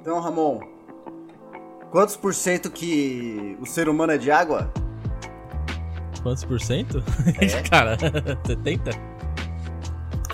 [0.00, 0.60] Então, Ramon,
[1.90, 4.72] quantos por cento que o ser humano é de água?
[6.22, 7.04] Quantos por cento?
[7.38, 7.60] É.
[7.68, 7.98] Cara,
[8.46, 8.92] 70?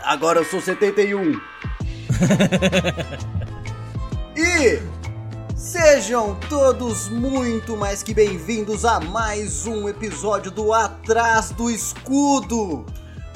[0.04, 1.32] Agora eu sou 71.
[4.36, 4.80] e
[5.56, 12.86] sejam todos muito mais que bem-vindos a mais um episódio do Atrás do Escudo,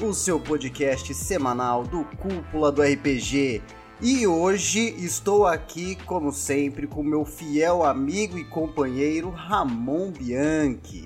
[0.01, 3.61] o seu podcast semanal do Cúpula do RPG.
[4.03, 11.05] E hoje estou aqui, como sempre, com meu fiel amigo e companheiro Ramon Bianchi.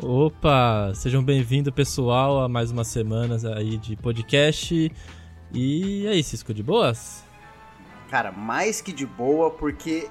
[0.00, 4.92] Opa, sejam bem-vindos, pessoal, a mais umas semanas aí de podcast.
[5.54, 7.22] E é isso, Cisco de boas?
[8.10, 10.08] Cara, mais que de boa, porque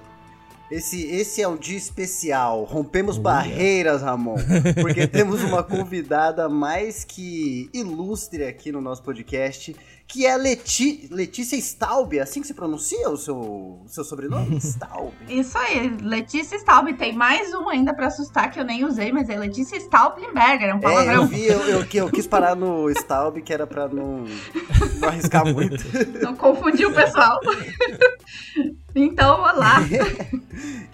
[0.72, 2.64] esse, esse é um dia especial.
[2.64, 3.24] Rompemos Uia.
[3.24, 4.38] barreiras, Ramon.
[4.80, 9.76] Porque temos uma convidada mais que ilustre aqui no nosso podcast,
[10.12, 12.14] que é Leti Letícia Staub.
[12.18, 14.58] É assim que se pronuncia o seu, o seu sobrenome?
[14.62, 15.14] Staub.
[15.30, 16.92] Isso aí, Letícia Staub.
[16.98, 20.74] Tem mais um ainda pra assustar que eu nem usei, mas é Letícia Staublenberger, é
[20.74, 21.28] um É, eu palavrão.
[21.28, 24.26] vi, eu, eu, eu quis parar no Staub, que era pra não,
[25.00, 25.82] não arriscar muito.
[26.22, 27.40] Não confundir o pessoal.
[28.96, 29.78] então, olá.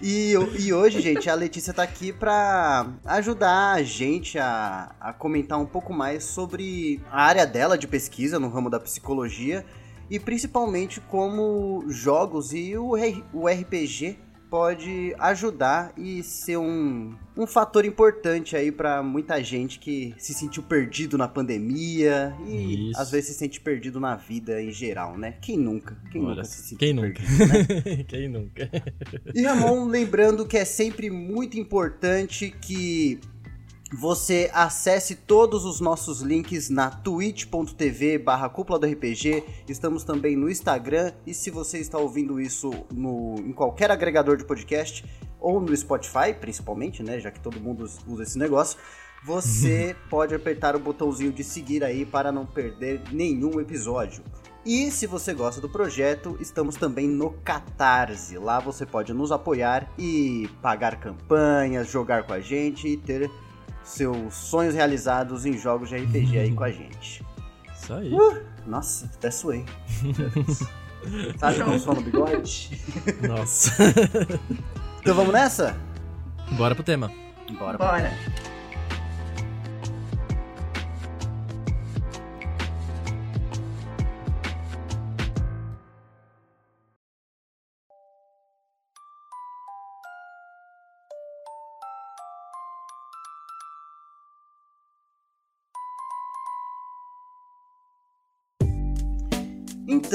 [0.00, 5.58] E, e hoje, gente, a Letícia tá aqui pra ajudar a gente a, a comentar
[5.58, 9.64] um pouco mais sobre a área dela de pesquisa no ramo da psicologia
[10.08, 12.92] e principalmente como jogos e o,
[13.32, 14.18] o RPG
[14.50, 20.62] pode ajudar e ser um, um fator importante aí pra muita gente que se sentiu
[20.62, 23.00] perdido na pandemia e Isso.
[23.00, 25.32] às vezes se sente perdido na vida em geral, né?
[25.40, 25.96] Quem nunca?
[26.10, 27.22] Quem Ora, nunca se sentiu quem nunca?
[27.22, 28.04] perdido, né?
[28.08, 28.70] Quem nunca?
[29.34, 33.20] E Ramon, lembrando que é sempre muito importante que
[33.92, 39.44] você acesse todos os nossos links na twitch.tv barra cúpula do RPG.
[39.66, 41.12] Estamos também no Instagram.
[41.26, 45.04] E se você está ouvindo isso no, em qualquer agregador de podcast,
[45.40, 47.18] ou no Spotify, principalmente, né?
[47.18, 48.78] Já que todo mundo us- usa esse negócio.
[49.24, 54.22] Você pode apertar o botãozinho de seguir aí para não perder nenhum episódio.
[54.66, 58.36] E se você gosta do projeto, estamos também no Catarse.
[58.36, 63.30] Lá você pode nos apoiar e pagar campanhas, jogar com a gente e ter
[63.88, 67.24] seus sonhos realizados em jogos de RPG aí com a gente.
[67.74, 68.12] Isso aí.
[68.66, 69.64] Nossa, até suei.
[71.38, 72.80] Sabe como suar no bigode?
[73.26, 73.72] Nossa.
[75.00, 75.76] Então vamos nessa?
[76.52, 77.10] Bora pro tema.
[77.58, 77.78] Bora.
[77.78, 78.12] Bora.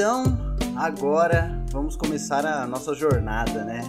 [0.04, 0.36] Então,
[0.76, 3.80] agora vamos começar a nossa jornada, né?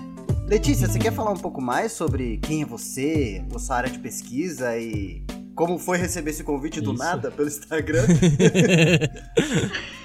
[0.47, 4.77] Letícia, você quer falar um pouco mais sobre quem é você, sua área de pesquisa
[4.77, 5.21] e
[5.53, 7.03] como foi receber esse convite do Isso.
[7.03, 8.05] nada pelo Instagram?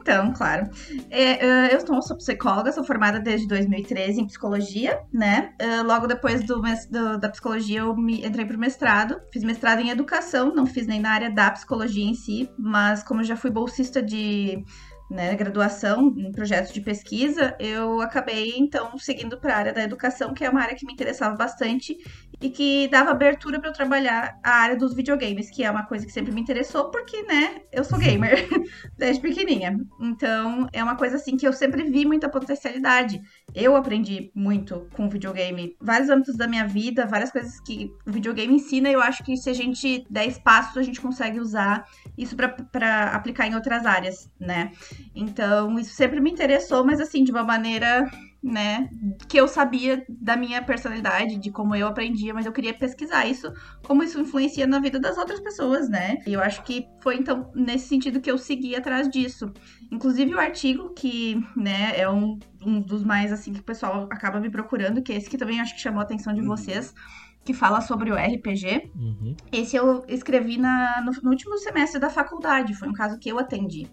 [0.00, 0.68] Então, claro.
[1.10, 5.52] É, é, eu sou, psicóloga, sou formada desde 2013 em psicologia, né?
[5.58, 9.20] É, logo depois do, do- da psicologia, eu me, entrei pro mestrado.
[9.32, 13.22] Fiz mestrado em educação, não fiz nem na área da psicologia em si, mas como
[13.22, 14.64] já fui bolsista de
[15.10, 20.32] né, graduação em projetos de pesquisa, eu acabei então seguindo para a área da educação,
[20.32, 21.96] que é uma área que me interessava bastante
[22.40, 26.06] e que dava abertura para eu trabalhar a área dos videogames, que é uma coisa
[26.06, 28.32] que sempre me interessou, porque, né, eu sou gamer
[28.96, 29.76] desde pequenininha.
[30.00, 33.20] Então, é uma coisa assim que eu sempre vi muita potencialidade.
[33.54, 38.54] Eu aprendi muito com videogame, vários âmbitos da minha vida, várias coisas que o videogame
[38.54, 43.04] ensina, eu acho que se a gente der espaço, a gente consegue usar isso para
[43.12, 44.72] aplicar em outras áreas, né?
[45.14, 48.10] Então, isso sempre me interessou, mas assim, de uma maneira,
[48.42, 48.88] né,
[49.28, 53.52] que eu sabia da minha personalidade, de como eu aprendia, mas eu queria pesquisar isso,
[53.84, 56.18] como isso influencia na vida das outras pessoas, né?
[56.26, 59.52] E eu acho que foi então nesse sentido que eu segui atrás disso.
[59.90, 64.40] Inclusive o artigo que, né, é um, um dos mais assim que o pessoal acaba
[64.40, 66.46] me procurando, que é esse que também acho que chamou a atenção de Uhum.
[66.46, 66.94] vocês,
[67.44, 68.90] que fala sobre o RPG.
[68.94, 69.34] Uhum.
[69.52, 73.38] Esse eu escrevi na, no, no último semestre da faculdade, foi um caso que eu
[73.38, 73.86] atendi.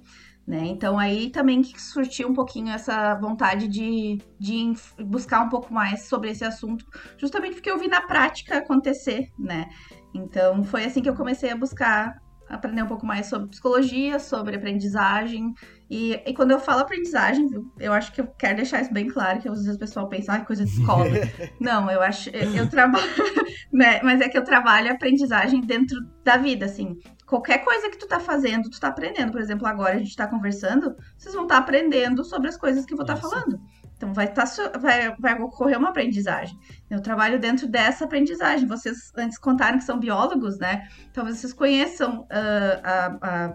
[0.48, 0.66] Né?
[0.68, 4.74] Então aí também que surgiu um pouquinho essa vontade de, de
[5.04, 6.86] buscar um pouco mais sobre esse assunto,
[7.18, 9.68] justamente porque eu vi na prática acontecer, né?
[10.16, 12.16] Então foi assim que eu comecei a buscar
[12.50, 15.54] aprender um pouco mais sobre psicologia, sobre aprendizagem.
[15.90, 17.48] E, e quando eu falo aprendizagem,
[17.80, 20.34] eu acho que eu quero deixar isso bem claro, que às vezes o pessoal pensa,
[20.34, 21.10] ah, coisa de escola.
[21.60, 23.06] Não, eu acho, eu, eu trabalho,
[23.72, 24.02] né?
[24.02, 26.98] Mas é que eu trabalho a aprendizagem dentro da vida, assim.
[27.28, 29.34] Qualquer coisa que tu tá fazendo, tu tá aprendendo.
[29.34, 32.94] Por exemplo, agora a gente tá conversando, vocês vão estar aprendendo sobre as coisas que
[32.94, 33.30] eu vou estar Isso.
[33.30, 33.60] falando.
[33.98, 34.46] Então vai, tá,
[34.80, 36.58] vai, vai ocorrer uma aprendizagem.
[36.90, 38.66] Eu trabalho dentro dessa aprendizagem.
[38.66, 40.88] Vocês antes contaram que são biólogos, né?
[41.12, 43.54] Talvez vocês conheçam uh, a, a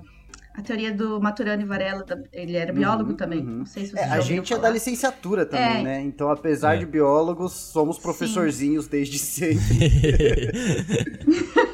[0.55, 3.41] a teoria do Maturano e Varela, ele era biólogo uhum, também.
[3.41, 3.59] Uhum.
[3.59, 4.61] Não sei se você é, A gente falar.
[4.61, 5.83] é da licenciatura também, é.
[5.83, 6.01] né?
[6.03, 6.79] Então, apesar é.
[6.79, 8.91] de biólogos, somos professorzinhos Sim.
[8.91, 9.63] desde sempre.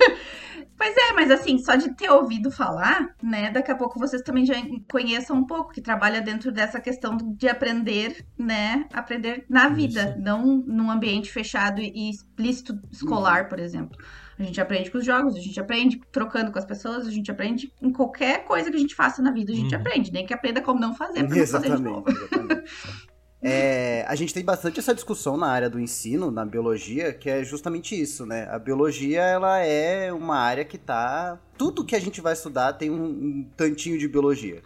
[0.79, 4.47] Pois é, mas assim, só de ter ouvido falar, né, daqui a pouco vocês também
[4.47, 4.55] já
[4.89, 10.21] conheçam um pouco, que trabalha dentro dessa questão de aprender, né, aprender na vida, Isso.
[10.21, 13.49] não num ambiente fechado e explícito escolar, uhum.
[13.49, 13.99] por exemplo.
[14.39, 17.29] A gente aprende com os jogos, a gente aprende trocando com as pessoas, a gente
[17.29, 19.81] aprende em qualquer coisa que a gente faça na vida, a gente uhum.
[19.81, 22.05] aprende, nem que aprenda como não fazer, pra não fazer de novo.
[23.41, 27.45] É, a gente tem bastante essa discussão na área do ensino, na biologia, que é
[27.45, 28.49] justamente isso, né?
[28.51, 31.39] A biologia, ela é uma área que tá...
[31.57, 34.63] Tudo que a gente vai estudar tem um, um tantinho de biologia.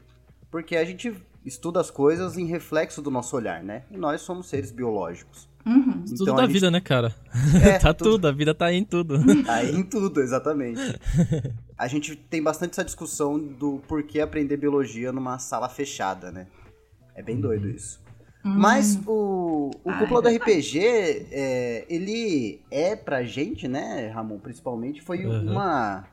[0.50, 1.14] Porque a gente
[1.44, 3.84] estuda as coisas em reflexo do nosso olhar, né?
[3.90, 5.48] E nós somos seres biológicos.
[5.64, 6.04] Uhum.
[6.04, 6.52] Tudo então, da gente...
[6.52, 7.14] vida, né, cara?
[7.64, 8.12] É, tá tudo...
[8.12, 9.19] tudo, a vida tá aí em tudo.
[9.44, 10.80] Tá aí em tudo, exatamente.
[11.76, 16.46] a gente tem bastante essa discussão do porquê aprender biologia numa sala fechada, né?
[17.14, 17.74] É bem doido uhum.
[17.74, 18.01] isso.
[18.44, 18.54] Hum.
[18.58, 20.78] Mas o, o ah, Cúpula do RPG,
[21.30, 25.52] é, ele é pra gente, né, Ramon, principalmente, foi uhum.
[25.52, 26.04] uma...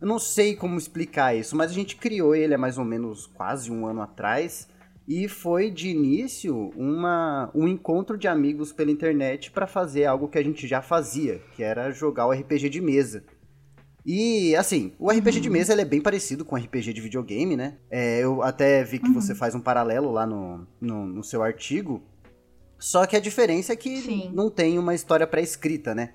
[0.00, 3.26] Eu não sei como explicar isso, mas a gente criou ele há mais ou menos
[3.26, 4.68] quase um ano atrás
[5.06, 10.38] e foi de início uma, um encontro de amigos pela internet para fazer algo que
[10.38, 13.22] a gente já fazia, que era jogar o RPG de mesa.
[14.04, 15.42] E, assim, o RPG uhum.
[15.42, 17.78] de mesa é bem parecido com o RPG de videogame, né?
[17.90, 19.14] É, eu até vi que uhum.
[19.14, 22.02] você faz um paralelo lá no, no, no, seu artigo.
[22.78, 24.30] Só que a diferença é que Sim.
[24.34, 26.10] não tem uma história pré-escrita, né?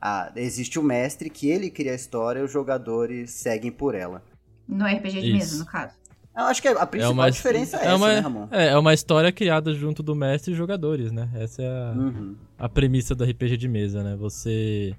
[0.00, 4.22] Ah, existe o mestre que ele cria a história e os jogadores seguem por ela.
[4.66, 5.32] No RPG de Isso.
[5.32, 5.94] mesa, no caso.
[6.36, 8.48] Eu acho que a principal é uma, diferença é, é essa, uma, né, Ramon?
[8.50, 11.28] É, é uma história criada junto do mestre e jogadores, né?
[11.34, 12.34] Essa é a, uhum.
[12.58, 14.16] a premissa do RPG de mesa, né?
[14.16, 14.96] Você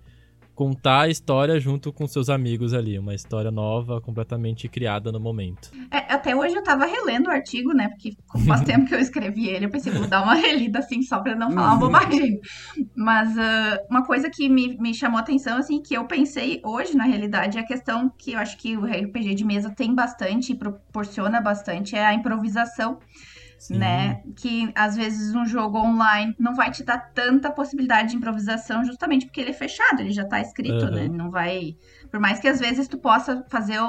[0.55, 5.69] contar a história junto com seus amigos ali, uma história nova, completamente criada no momento.
[5.91, 7.89] É, até hoje eu tava relendo o artigo, né?
[7.89, 8.15] Porque
[8.47, 11.35] faz tempo que eu escrevi ele, eu pensei, vou dar uma relida assim, só pra
[11.35, 12.39] não falar uma bobagem.
[12.95, 16.95] Mas uh, uma coisa que me, me chamou a atenção, assim, que eu pensei hoje,
[16.95, 20.53] na realidade, é a questão que eu acho que o RPG de mesa tem bastante
[20.53, 22.97] e proporciona bastante, é a improvisação.
[23.67, 23.77] Sim.
[23.77, 24.21] né?
[24.35, 29.25] Que às vezes um jogo online não vai te dar tanta possibilidade de improvisação, justamente
[29.25, 30.91] porque ele é fechado, ele já tá escrito, uhum.
[30.91, 31.07] né?
[31.07, 31.75] Não vai.
[32.11, 33.79] Por mais que às vezes tu possa fazer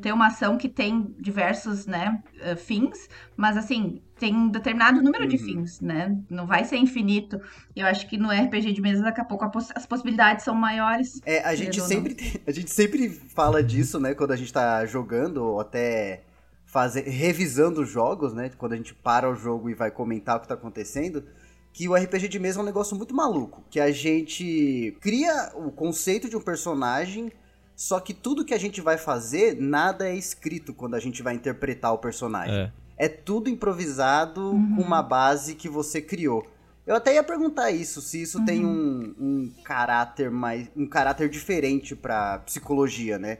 [0.00, 5.24] ter uma ação que tem diversos, né, uh, fins, mas assim, tem um determinado número
[5.24, 5.28] uhum.
[5.28, 6.16] de fins, né?
[6.30, 7.38] Não vai ser infinito.
[7.76, 9.44] Eu acho que no RPG de mesa, daqui a pouco,
[9.74, 11.20] as possibilidades são maiores.
[11.26, 12.16] É, a gente sempre,
[12.46, 14.14] a gente sempre fala disso, né?
[14.14, 16.22] Quando a gente tá jogando, ou até
[16.68, 18.50] fazer, revisando os jogos, né?
[18.56, 21.24] Quando a gente para o jogo e vai comentar o que tá acontecendo.
[21.72, 23.64] Que o RPG de mesa é um negócio muito maluco.
[23.70, 27.32] Que a gente cria o conceito de um personagem,
[27.74, 31.34] só que tudo que a gente vai fazer, nada é escrito quando a gente vai
[31.34, 32.70] interpretar o personagem.
[32.98, 34.76] É, é tudo improvisado uhum.
[34.76, 36.46] com uma base que você criou.
[36.86, 38.44] Eu até ia perguntar isso, se isso uhum.
[38.44, 40.68] tem um, um caráter mais.
[40.76, 43.38] um caráter diferente pra psicologia, né?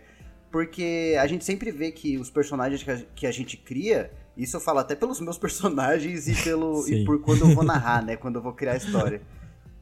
[0.50, 4.56] Porque a gente sempre vê que os personagens que a, que a gente cria, isso
[4.56, 8.16] eu falo até pelos meus personagens e, pelo, e por quando eu vou narrar, né?
[8.18, 9.20] Quando eu vou criar a história.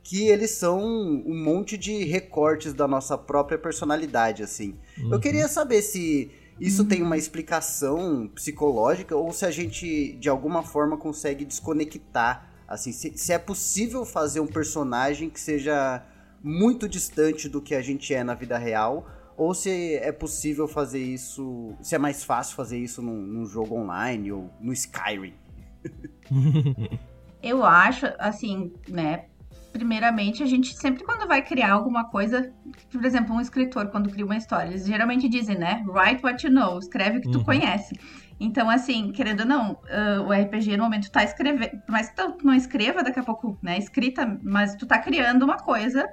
[0.02, 4.76] Que eles são um monte de recortes da nossa própria personalidade, assim.
[4.98, 5.14] Uhum.
[5.14, 6.30] Eu queria saber se
[6.60, 6.88] isso uhum.
[6.88, 12.52] tem uma explicação psicológica ou se a gente, de alguma forma, consegue desconectar.
[12.68, 16.04] Assim, se, se é possível fazer um personagem que seja
[16.42, 19.06] muito distante do que a gente é na vida real
[19.36, 23.76] ou se é possível fazer isso, se é mais fácil fazer isso num, num jogo
[23.76, 25.34] online ou no Skyrim.
[27.42, 29.26] Eu acho, assim, né?
[29.72, 32.50] Primeiramente, a gente sempre quando vai criar alguma coisa,
[32.90, 35.84] por exemplo, um escritor quando cria uma história, eles geralmente dizem, né?
[35.86, 37.44] Write what you know, escreve o que tu uhum.
[37.44, 37.94] conhece.
[38.38, 42.54] Então, assim, querendo ou não, uh, o RPG no momento tá escrevendo, mas tu não
[42.54, 43.78] escreva daqui a pouco, né?
[43.78, 46.06] Escrita, mas tu tá criando uma coisa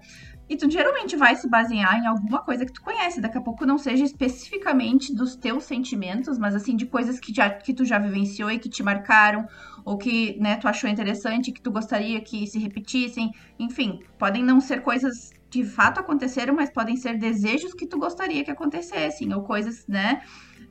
[0.50, 3.21] e tu geralmente vai se basear em alguma coisa que tu conhece.
[3.21, 7.50] Daqui a pouco não seja especificamente dos teus sentimentos, mas assim, de coisas que, já,
[7.50, 9.47] que tu já vivenciou e que te marcaram,
[9.85, 13.31] ou que né, tu achou interessante, que tu gostaria que se repetissem.
[13.57, 17.97] Enfim, podem não ser coisas que de fato aconteceram, mas podem ser desejos que tu
[17.97, 20.21] gostaria que acontecessem, ou coisas, né?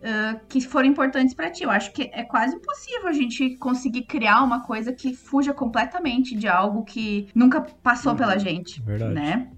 [0.03, 1.63] Uh, que foram importantes para ti.
[1.63, 6.35] Eu acho que é quase impossível a gente conseguir criar uma coisa que fuja completamente
[6.35, 8.19] de algo que nunca passou uhum.
[8.19, 9.15] pela gente, Verdade.
[9.15, 9.49] né?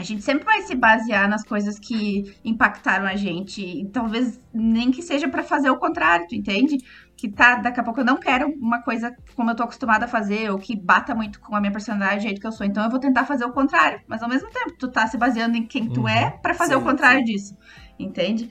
[0.00, 3.60] A gente sempre vai se basear nas coisas que impactaram a gente.
[3.60, 6.78] E talvez nem que seja para fazer o contrário, tu entende?
[7.20, 10.08] que tá, daqui a pouco eu não quero uma coisa como eu tô acostumada a
[10.08, 12.66] fazer, ou que bata muito com a minha personalidade, o jeito que eu sou.
[12.66, 14.00] Então eu vou tentar fazer o contrário.
[14.08, 16.80] Mas ao mesmo tempo, tu tá se baseando em quem tu é para fazer sim,
[16.80, 17.24] o contrário sim.
[17.26, 17.54] disso.
[17.98, 18.50] Entende?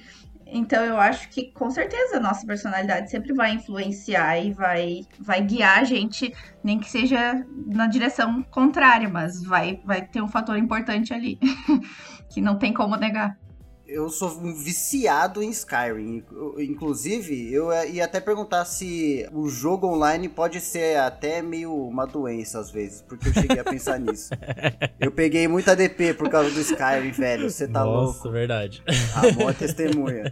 [0.52, 5.42] Então eu acho que com certeza a nossa personalidade sempre vai influenciar e vai, vai
[5.42, 10.58] guiar a gente, nem que seja na direção contrária, mas vai, vai ter um fator
[10.58, 11.40] importante ali
[12.30, 13.38] que não tem como negar
[13.90, 16.24] eu sou um viciado em Skyrim.
[16.60, 22.60] Inclusive, eu ia até perguntar se o jogo online pode ser até meio uma doença
[22.60, 24.30] às vezes, porque eu cheguei a pensar nisso.
[25.00, 27.50] Eu peguei muita DP por causa do Skyrim, velho.
[27.50, 28.18] Você tá Nossa, louco.
[28.18, 28.84] Nossa, verdade.
[29.16, 30.30] A boa testemunha.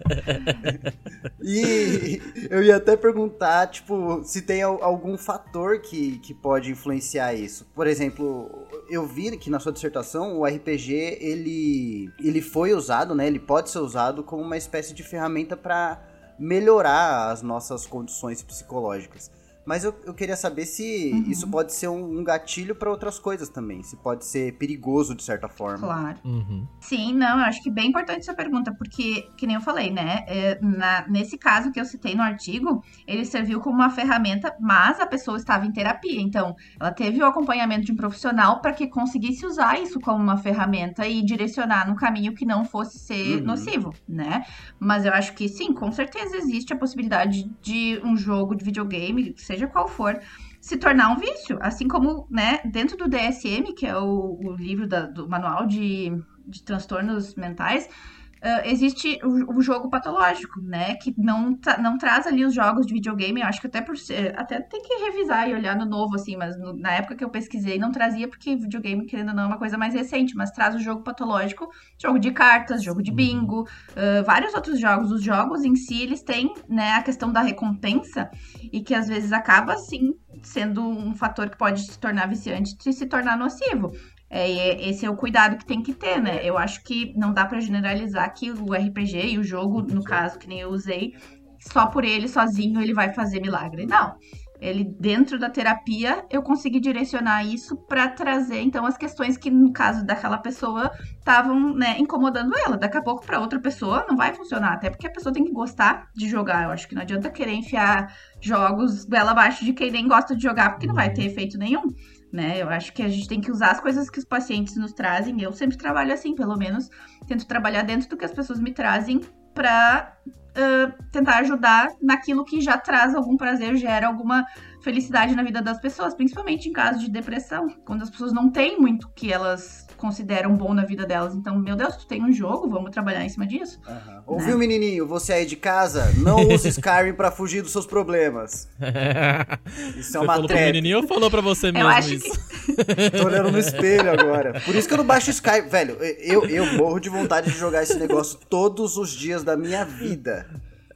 [1.42, 7.66] e eu ia até perguntar, tipo, se tem algum fator que, que pode influenciar isso.
[7.74, 13.26] Por exemplo, eu vi que na sua dissertação o RPG ele, ele foi usado, né?
[13.26, 16.02] Ele pode ser usado como uma espécie de ferramenta para
[16.38, 19.32] melhorar as nossas condições psicológicas.
[19.68, 21.24] Mas eu, eu queria saber se uhum.
[21.30, 23.84] isso pode ser um, um gatilho para outras coisas também.
[23.84, 25.86] Se pode ser perigoso de certa forma.
[25.86, 26.18] Claro.
[26.24, 26.66] Uhum.
[26.80, 30.24] Sim, não, eu acho que bem importante essa pergunta, porque, que nem eu falei, né?
[30.26, 35.02] É, na, nesse caso que eu citei no artigo, ele serviu como uma ferramenta, mas
[35.02, 36.22] a pessoa estava em terapia.
[36.22, 40.38] Então, ela teve o acompanhamento de um profissional para que conseguisse usar isso como uma
[40.38, 43.44] ferramenta e direcionar no caminho que não fosse ser uhum.
[43.44, 44.46] nocivo, né?
[44.80, 49.36] Mas eu acho que sim, com certeza existe a possibilidade de um jogo de videogame,
[49.36, 50.20] seja seja qual for,
[50.62, 51.58] se tornar um vício.
[51.62, 56.12] Assim como, né, dentro do DSM, que é o, o livro da, do manual de,
[56.46, 57.90] de transtornos mentais,
[58.38, 60.96] Uh, existe o, o, jogo patológico, né?
[60.96, 63.42] Que não, tra não traz ali os jogos de videogame.
[63.42, 66.36] Eu acho que até por ser, até tem que revisar e olhar no novo, assim,
[66.36, 69.48] mas no, na época que eu pesquisei não trazia, porque videogame, querendo ou não, é
[69.48, 73.62] uma coisa mais recente, mas traz o jogo patológico, jogo de cartas, jogo de bingo,
[73.62, 75.12] uh, vários outros jogos.
[75.12, 78.30] Os jogos em si, eles têm, né, a questão da recompensa
[78.72, 80.14] e que às vezes acaba, assim,
[80.44, 83.92] sendo um fator que pode se tornar viciante e se tornar nocivo.
[84.30, 86.42] É, esse é o cuidado que tem que ter, né?
[86.44, 90.38] Eu acho que não dá para generalizar que o RPG e o jogo, no caso,
[90.38, 91.14] que nem eu usei,
[91.60, 93.86] só por ele sozinho ele vai fazer milagre.
[93.86, 94.16] Não.
[94.60, 99.72] Ele dentro da terapia eu consegui direcionar isso para trazer então as questões que no
[99.72, 102.76] caso daquela pessoa estavam né, incomodando ela.
[102.76, 105.52] Daqui a pouco para outra pessoa não vai funcionar, até porque a pessoa tem que
[105.52, 106.64] gostar de jogar.
[106.64, 110.42] Eu acho que não adianta querer enfiar jogos bela abaixo de quem nem gosta de
[110.42, 111.84] jogar, porque não vai ter efeito nenhum
[112.32, 112.62] né?
[112.62, 115.42] Eu acho que a gente tem que usar as coisas que os pacientes nos trazem.
[115.42, 116.90] Eu sempre trabalho assim, pelo menos
[117.28, 119.22] tento trabalhar dentro do que as pessoas me trazem
[119.54, 120.18] para
[120.58, 124.46] uh, tentar ajudar naquilo que já traz algum prazer, gera alguma
[124.82, 128.80] felicidade na vida das pessoas, principalmente em caso de depressão, quando as pessoas não têm
[128.80, 131.36] muito que elas consideram bom na vida delas.
[131.36, 133.80] Então, meu Deus, tu tem um jogo, vamos trabalhar em cima disso.
[133.88, 133.94] Uhum.
[133.94, 134.22] Né?
[134.26, 135.08] Ouviu, menininho?
[135.08, 138.70] Você aí de casa, não use Skyrim para fugir dos seus problemas.
[139.98, 140.62] Isso é uma falou trap.
[140.62, 142.32] menininho ou falou pra você mesmo eu acho isso?
[142.66, 143.10] Que...
[143.18, 144.60] Tô olhando no espelho agora.
[144.62, 145.68] Por isso que eu não baixo Skyrim.
[145.68, 149.84] Velho, eu, eu morro de vontade de jogar esse negócio todos os dias da minha
[149.84, 150.47] vida.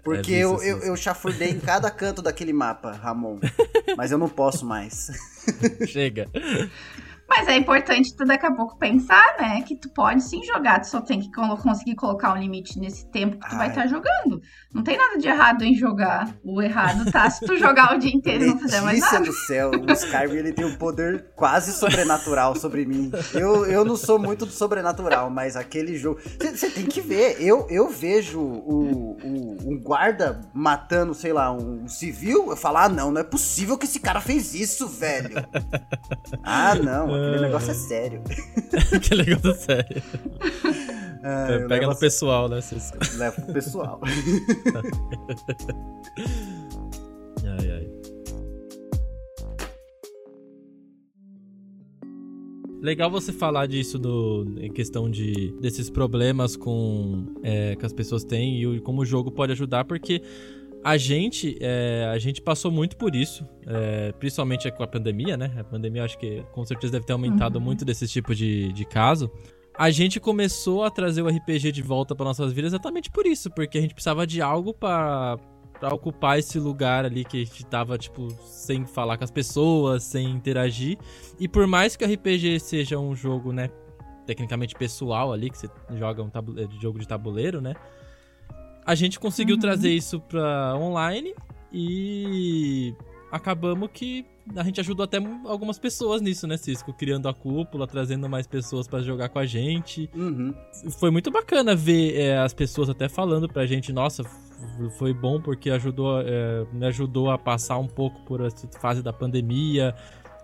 [0.04, 3.40] Porque é eu, eu, eu chafurdei em cada canto daquele mapa, Ramon.
[3.96, 5.12] Mas eu não posso mais.
[5.88, 6.28] Chega.
[7.34, 9.62] Mas é importante tu daqui a pouco pensar, né?
[9.62, 13.38] Que tu pode sim jogar, tu só tem que conseguir colocar um limite nesse tempo
[13.38, 13.58] que tu Ai.
[13.58, 14.42] vai estar tá jogando.
[14.74, 16.36] Não tem nada de errado em jogar.
[16.44, 19.24] O errado tá se tu jogar o dia inteiro e não fazer mais nada.
[19.24, 23.10] do céu, o Skyrim ele tem um poder quase sobrenatural sobre mim.
[23.34, 26.20] Eu, eu não sou muito do sobrenatural, mas aquele jogo.
[26.38, 27.38] Você tem que ver.
[27.40, 32.50] Eu, eu vejo o, o, um guarda matando, sei lá, um civil.
[32.50, 35.48] Eu falo, ah, não, não é possível que esse cara fez isso, velho.
[36.44, 37.21] Ah, não.
[37.22, 37.42] Aquele ah.
[37.42, 38.22] negócio é sério.
[38.94, 40.04] Aquele negócio é sério.
[41.24, 42.60] Ah, Pega no pessoal, né?
[42.62, 42.92] Vocês...
[43.18, 44.02] Leva pro pessoal.
[47.46, 47.88] ai, ai.
[52.82, 58.24] Legal você falar disso do, em questão de desses problemas com é, que as pessoas
[58.24, 60.24] têm e como o jogo pode ajudar, porque
[60.84, 65.54] a gente, é, a gente passou muito por isso, é, principalmente com a pandemia, né?
[65.58, 67.66] A pandemia acho que com certeza deve ter aumentado uhum.
[67.66, 69.32] muito desse tipo de, de caso.
[69.78, 73.50] A gente começou a trazer o RPG de volta para nossas vidas exatamente por isso,
[73.52, 75.38] porque a gente precisava de algo para
[75.80, 80.04] para ocupar esse lugar ali que a gente tava, tipo, sem falar com as pessoas,
[80.04, 80.96] sem interagir.
[81.40, 83.68] E por mais que o RPG seja um jogo, né,
[84.28, 86.30] tecnicamente pessoal ali, que você joga um
[86.80, 87.74] jogo de tabuleiro, né?
[88.92, 89.62] A gente conseguiu uhum.
[89.62, 91.34] trazer isso pra online
[91.72, 92.94] e
[93.32, 96.92] acabamos que a gente ajudou até algumas pessoas nisso, né, Cisco?
[96.92, 100.10] Criando a cúpula, trazendo mais pessoas para jogar com a gente.
[100.14, 100.54] Uhum.
[101.00, 104.26] Foi muito bacana ver é, as pessoas até falando pra gente, nossa,
[104.98, 109.14] foi bom porque ajudou, é, me ajudou a passar um pouco por essa fase da
[109.14, 109.96] pandemia,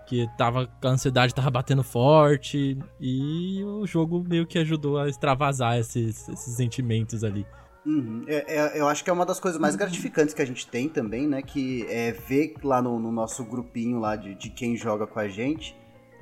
[0.08, 5.78] que tava, a ansiedade tava batendo forte, e o jogo meio que ajudou a extravasar
[5.78, 7.46] esses, esses sentimentos ali.
[7.88, 8.26] Uhum.
[8.28, 10.90] É, é, eu acho que é uma das coisas mais gratificantes que a gente tem
[10.90, 11.42] também, né?
[11.42, 15.30] Que é ver lá no, no nosso grupinho lá de, de quem joga com a
[15.30, 15.74] gente,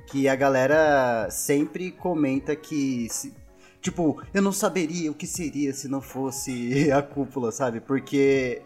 [0.06, 3.08] que a galera sempre comenta que.
[3.10, 3.34] Se,
[3.80, 7.80] tipo, eu não saberia o que seria se não fosse a cúpula, sabe?
[7.80, 8.62] Porque,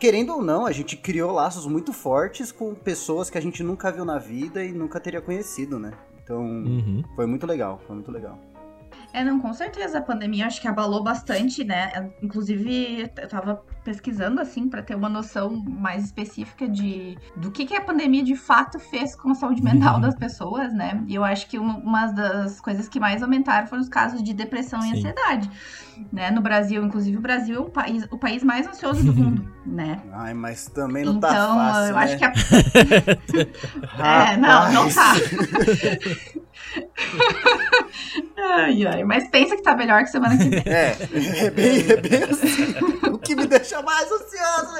[0.00, 3.92] querendo ou não, a gente criou laços muito fortes com pessoas que a gente nunca
[3.92, 5.92] viu na vida e nunca teria conhecido, né?
[6.24, 7.02] Então, uhum.
[7.14, 8.38] foi muito legal, foi muito legal.
[9.12, 9.98] É, não, com certeza.
[9.98, 12.10] A pandemia acho que abalou bastante, né?
[12.22, 17.74] Inclusive, eu tava pesquisando, assim, para ter uma noção mais específica de do que, que
[17.74, 20.00] a pandemia de fato fez com a saúde mental uhum.
[20.02, 21.02] das pessoas, né?
[21.06, 24.82] E eu acho que uma das coisas que mais aumentaram foram os casos de depressão
[24.82, 24.88] Sim.
[24.88, 25.50] e ansiedade.
[26.12, 29.52] Né, no Brasil, inclusive o Brasil é o país, o país mais ansioso do mundo,
[29.66, 30.00] né?
[30.12, 32.04] Ai, mas também não tá então, tá fácil, eu né?
[32.04, 32.24] acho que
[33.98, 34.30] a...
[34.32, 35.14] é, não, não tá.
[38.36, 40.62] Ai, ai, mas pensa que tá melhor que semana que vem.
[40.66, 40.96] É,
[41.46, 42.74] é bem, é bem assim.
[43.10, 44.74] o que me deixa mais ansioso,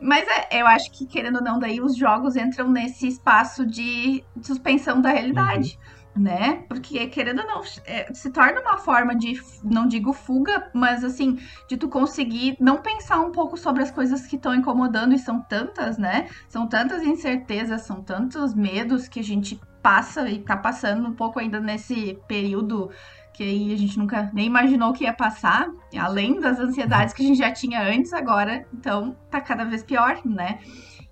[0.00, 4.24] Mas é, eu acho que, querendo ou não, daí os jogos entram nesse espaço de
[4.42, 5.78] suspensão da realidade.
[5.86, 6.64] Uhum né?
[6.68, 11.38] Porque, querendo ou não, é, se torna uma forma de, não digo fuga, mas assim,
[11.68, 15.40] de tu conseguir não pensar um pouco sobre as coisas que estão incomodando, e são
[15.40, 16.28] tantas, né?
[16.48, 21.40] São tantas incertezas, são tantos medos que a gente passa e tá passando um pouco
[21.40, 22.90] ainda nesse período
[23.32, 27.26] que aí a gente nunca nem imaginou que ia passar, além das ansiedades que a
[27.26, 30.58] gente já tinha antes, agora, então tá cada vez pior, né?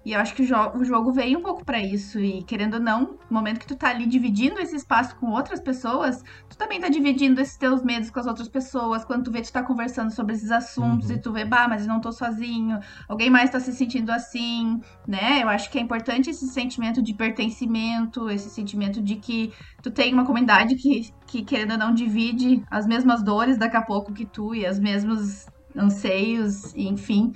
[0.02, 2.19] E eu acho que o, jo o jogo veio um pouco para isso.
[2.19, 5.61] E querendo ou não, no momento que tu tá ali dividindo esse espaço com outras
[5.61, 9.04] pessoas, tu também tá dividindo esses teus medos com as outras pessoas.
[9.04, 11.16] Quando tu vê, tu tá conversando sobre esses assuntos uhum.
[11.16, 14.80] e tu vê, bah, mas eu não tô sozinho, alguém mais tá se sentindo assim,
[15.07, 15.43] né?
[15.43, 20.15] Eu acho que é importante esse sentimento de pertencimento, esse sentimento de que tu tem
[20.15, 24.25] uma comunidade que, que querendo ou não, divide as mesmas dores daqui a pouco que
[24.25, 27.32] tu e as mesmos anseios, enfim.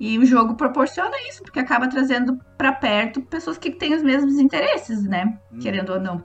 [0.00, 4.38] E o jogo proporciona isso, porque acaba trazendo para perto pessoas que têm os mesmos
[4.38, 5.38] interesses, né?
[5.52, 5.58] Hum.
[5.58, 6.22] Querendo ou não.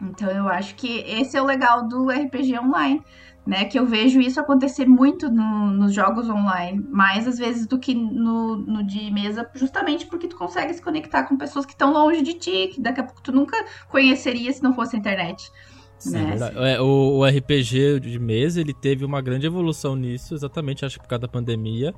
[0.00, 3.02] Então eu acho que esse é o legal do RPG online,
[3.46, 3.64] né?
[3.64, 7.94] Que eu vejo isso acontecer muito no, nos jogos online, mais às vezes do que
[7.94, 12.22] no, no de mesa, justamente porque tu consegue se conectar com pessoas que estão longe
[12.22, 13.56] de ti, que daqui a pouco tu nunca
[13.88, 15.50] conheceria se não fosse a internet.
[15.98, 16.36] Sim, né?
[16.74, 21.02] é, o, o, RPG de mesa ele teve uma grande evolução nisso, exatamente acho que
[21.02, 21.92] por causa da pandemia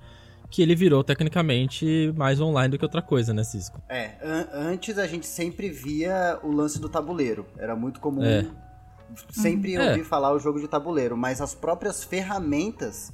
[0.50, 3.80] que ele virou tecnicamente mais online do que outra coisa, né, Cisco?
[3.88, 7.46] É, an antes a gente sempre via o lance do tabuleiro.
[7.56, 8.46] Era muito comum é.
[9.30, 9.86] sempre uhum.
[9.86, 10.04] ouvir é.
[10.04, 13.12] falar o jogo de tabuleiro, mas as próprias ferramentas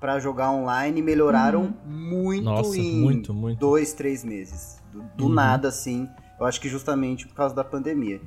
[0.00, 1.92] para jogar online melhoraram uhum.
[1.92, 3.58] muito Nossa, em muito, muito.
[3.58, 4.82] dois, três meses.
[4.90, 5.34] Do, do uhum.
[5.34, 6.08] nada, assim.
[6.38, 8.20] Eu acho que justamente por causa da pandemia.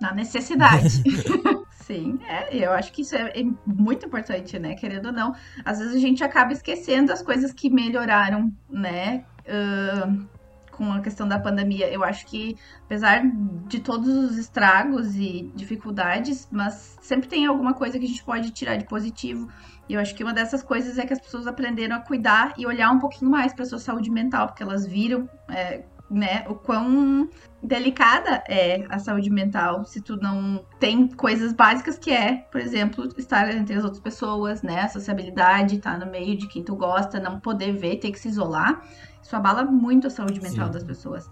[0.00, 1.04] Na necessidade.
[1.86, 4.74] Sim, é, eu acho que isso é, é, muito importante, né?
[4.74, 9.26] Querendo ou não, às vezes a gente acaba esquecendo as coisas que melhoraram, né?
[9.40, 10.26] Uh,
[10.70, 11.86] com a questão da pandemia.
[11.92, 13.22] Eu acho que, apesar
[13.68, 18.50] de todos os estragos e dificuldades, mas sempre tem alguma coisa que a gente pode
[18.50, 19.46] tirar de positivo.
[19.86, 22.66] E eu acho que uma dessas coisas é que as pessoas aprenderam a cuidar e
[22.66, 25.84] olhar um pouquinho mais para sua saúde mental, porque elas viram é,
[26.14, 27.28] né, o quão
[27.62, 33.08] delicada é a saúde mental se tu não tem coisas básicas que é, por exemplo,
[33.16, 37.18] estar entre as outras pessoas, né, a sociabilidade, estar no meio de quem tu gosta,
[37.18, 38.82] não poder ver, ter que se isolar,
[39.22, 40.72] isso abala muito a saúde mental Sim.
[40.72, 41.30] das pessoas.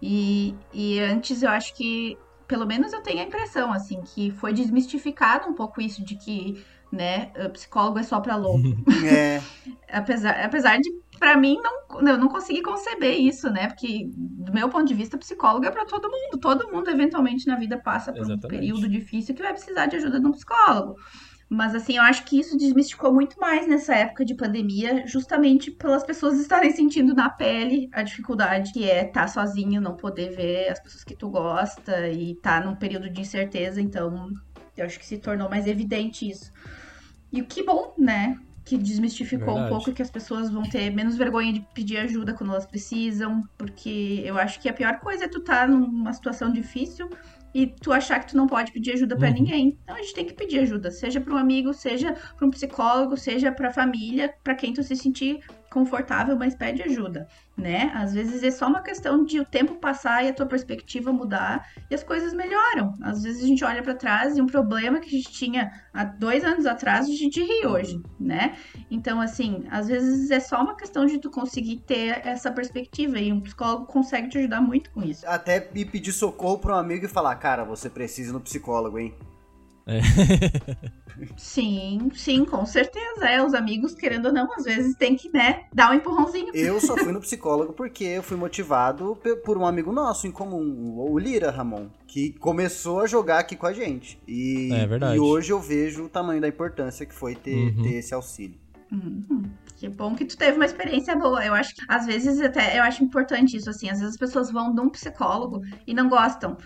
[0.00, 4.52] E, e antes eu acho que, pelo menos eu tenho a impressão, assim, que foi
[4.52, 7.26] desmistificado um pouco isso de que né?
[7.52, 8.62] Psicólogo é só pra louco.
[9.04, 9.42] É.
[9.92, 13.68] apesar, apesar de, para mim, não, eu não consegui conceber isso, né?
[13.68, 16.38] Porque, do meu ponto de vista, psicólogo é para todo mundo.
[16.40, 18.46] Todo mundo, eventualmente, na vida passa por Exatamente.
[18.46, 20.96] um período difícil que vai precisar de ajuda de um psicólogo.
[21.48, 26.04] Mas, assim, eu acho que isso desmistificou muito mais nessa época de pandemia, justamente pelas
[26.04, 30.70] pessoas estarem sentindo na pele a dificuldade que é estar tá sozinho, não poder ver
[30.70, 33.80] as pessoas que tu gosta e estar tá num período de incerteza.
[33.80, 34.28] Então,
[34.76, 36.52] eu acho que se tornou mais evidente isso.
[37.32, 38.38] E que bom, né?
[38.66, 39.66] Que desmistificou Verdade.
[39.66, 43.42] um pouco que as pessoas vão ter menos vergonha de pedir ajuda quando elas precisam.
[43.56, 47.08] Porque eu acho que a pior coisa é tu estar tá numa situação difícil
[47.54, 49.34] e tu achar que tu não pode pedir ajuda para uhum.
[49.34, 49.78] ninguém.
[49.82, 53.16] Então a gente tem que pedir ajuda, seja para um amigo, seja para um psicólogo,
[53.16, 57.26] seja para a família, para quem tu se sentir confortável, mas pede ajuda,
[57.56, 57.90] né?
[57.94, 61.66] Às vezes é só uma questão de o tempo passar e a tua perspectiva mudar
[61.90, 62.94] e as coisas melhoram.
[63.02, 66.04] Às vezes a gente olha para trás e um problema que a gente tinha há
[66.04, 68.56] dois anos atrás, a gente ri hoje, né?
[68.90, 73.32] Então, assim, às vezes é só uma questão de tu conseguir ter essa perspectiva e
[73.32, 75.26] um psicólogo consegue te ajudar muito com isso.
[75.26, 79.14] Até pedir socorro para um amigo e falar, cara, você precisa ir no psicólogo, hein?
[79.86, 80.00] É.
[81.36, 83.24] sim, sim, com certeza.
[83.24, 86.50] É, os amigos, querendo ou não, às vezes tem que, né, dar um empurrãozinho.
[86.54, 90.98] Eu só fui no psicólogo porque eu fui motivado por um amigo nosso em comum,
[90.98, 94.20] o Lira Ramon, que começou a jogar aqui com a gente.
[94.26, 95.16] E, é verdade.
[95.16, 97.82] E hoje eu vejo o tamanho da importância que foi ter, uhum.
[97.82, 98.58] ter esse auxílio.
[98.90, 99.44] Uhum.
[99.76, 101.44] Que bom que tu teve uma experiência boa.
[101.44, 104.50] Eu acho que às vezes até eu acho importante isso assim, às vezes as pessoas
[104.50, 106.56] vão de um psicólogo e não gostam.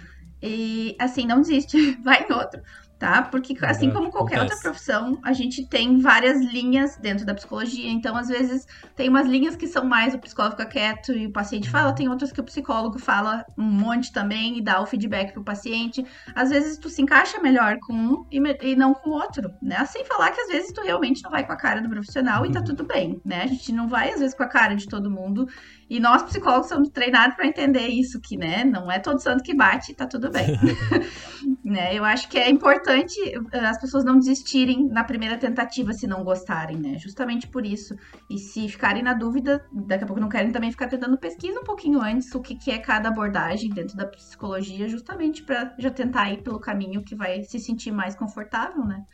[0.43, 2.63] E assim, não desiste, vai em outro
[3.01, 3.23] tá?
[3.23, 4.57] Porque assim como qualquer Acontece.
[4.57, 7.91] outra profissão, a gente tem várias linhas dentro da psicologia.
[7.91, 11.33] Então, às vezes, tem umas linhas que são mais o psicólogo fica quieto e o
[11.33, 15.33] paciente fala, tem outras que o psicólogo fala um monte também e dá o feedback
[15.33, 16.05] pro paciente.
[16.35, 19.83] Às vezes, tu se encaixa melhor com um e, e não com o outro, né?
[19.87, 22.53] Sem falar que às vezes tu realmente não vai com a cara do profissional e
[22.53, 22.67] tá uhum.
[22.67, 23.45] tudo bem, né?
[23.45, 25.49] A gente não vai, às vezes, com a cara de todo mundo.
[25.91, 29.53] E nós, psicólogos, somos treinados para entender isso, que, né, não é todo santo que
[29.53, 30.47] bate, tá tudo bem.
[31.65, 31.93] né?
[31.93, 33.15] Eu acho que é importante
[33.53, 36.97] eh, as pessoas não desistirem na primeira tentativa se não gostarem, né?
[36.97, 37.97] Justamente por isso.
[38.31, 41.65] E se ficarem na dúvida, daqui a pouco não querem também ficar tentando pesquisa um
[41.65, 46.31] pouquinho antes o que, que é cada abordagem dentro da psicologia, justamente para já tentar
[46.31, 49.05] ir pelo caminho que vai se sentir mais confortável, né?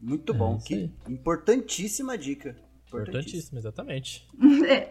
[0.00, 2.56] Muito bom, é, que importantíssima dica.
[3.00, 4.26] Importantíssimo, exatamente.
[4.62, 4.90] É.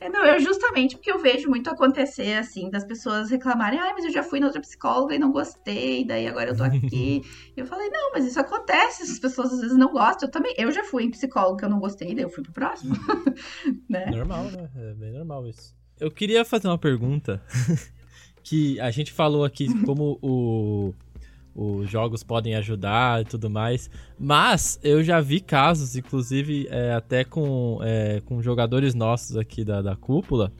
[0.00, 0.08] é.
[0.08, 4.12] não, eu justamente porque eu vejo muito acontecer, assim, das pessoas reclamarem, ai, mas eu
[4.12, 7.22] já fui na outra psicóloga e não gostei, daí agora eu tô aqui.
[7.56, 10.28] eu falei, não, mas isso acontece, as pessoas às vezes não gostam.
[10.28, 12.52] Eu também, eu já fui em psicólogo que eu não gostei, daí eu fui pro
[12.52, 12.94] próximo.
[13.88, 14.06] né?
[14.06, 14.70] Normal, né?
[14.76, 15.74] É bem normal isso.
[15.98, 17.40] Eu queria fazer uma pergunta
[18.42, 20.92] que a gente falou aqui como o
[21.54, 23.90] os jogos podem ajudar e tudo mais.
[24.18, 29.82] Mas eu já vi casos, inclusive é, até com, é, com jogadores nossos aqui da,
[29.82, 30.52] da cúpula,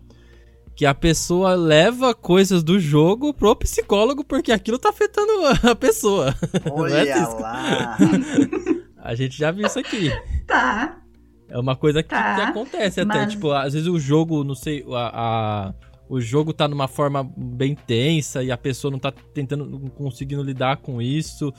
[0.74, 5.32] que a pessoa leva coisas do jogo pro psicólogo porque aquilo tá afetando
[5.70, 6.34] a pessoa.
[6.70, 7.96] Olha é lá!
[8.98, 10.10] a gente já viu isso aqui.
[10.46, 10.98] Tá.
[11.48, 13.16] É uma coisa que, tá, que acontece mas...
[13.16, 13.26] até.
[13.26, 15.74] Tipo, às vezes o jogo, não sei, a, a
[16.12, 20.42] o jogo tá numa forma bem tensa e a pessoa não tá tentando, não conseguindo
[20.42, 21.54] lidar com isso.